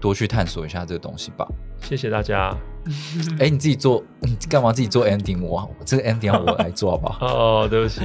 [0.00, 1.46] 多去探索一下这个东西吧。
[1.80, 2.56] 谢谢大家。
[3.38, 5.42] 哎，你自己做，你干嘛自己做 ending？
[5.44, 7.26] 我这个 ending 我来做好不好？
[7.26, 8.00] 哦，对不起，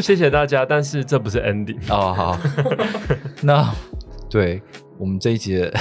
[0.00, 0.64] 谢谢大家。
[0.64, 2.12] 但是这不是 ending 哦。
[2.12, 2.38] 好，
[3.42, 3.72] 那
[4.30, 4.62] 对
[4.98, 5.72] 我们这一节，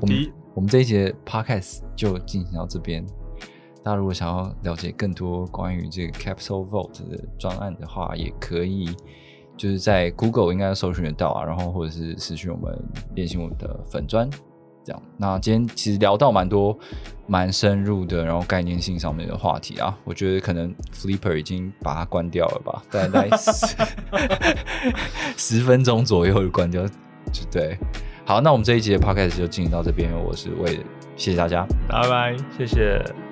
[0.00, 3.04] 我们我们这一节 podcast 就进行到这边。
[3.82, 8.96] 大家如果想要了解更多关于这个 Capsule Vault 的专案的话，也可以
[9.58, 12.76] 就是在 Google 应该搜寻得到啊，然后或者是私讯我们
[13.14, 14.28] 联系我们的粉砖。
[14.84, 16.78] 这样，那今天其实聊到蛮多、
[17.26, 23.76] 蛮深入的，然后概念性上面的话题啊，我觉得可能 Flipper 已经把它关掉了吧，大概十
[25.36, 26.86] 十分钟左右就关掉，
[27.32, 27.78] 就对。
[28.26, 30.80] 好，那我们这一集的 Podcast 就进行到这边，我是为
[31.16, 33.23] 谢谢大家，拜拜，谢谢。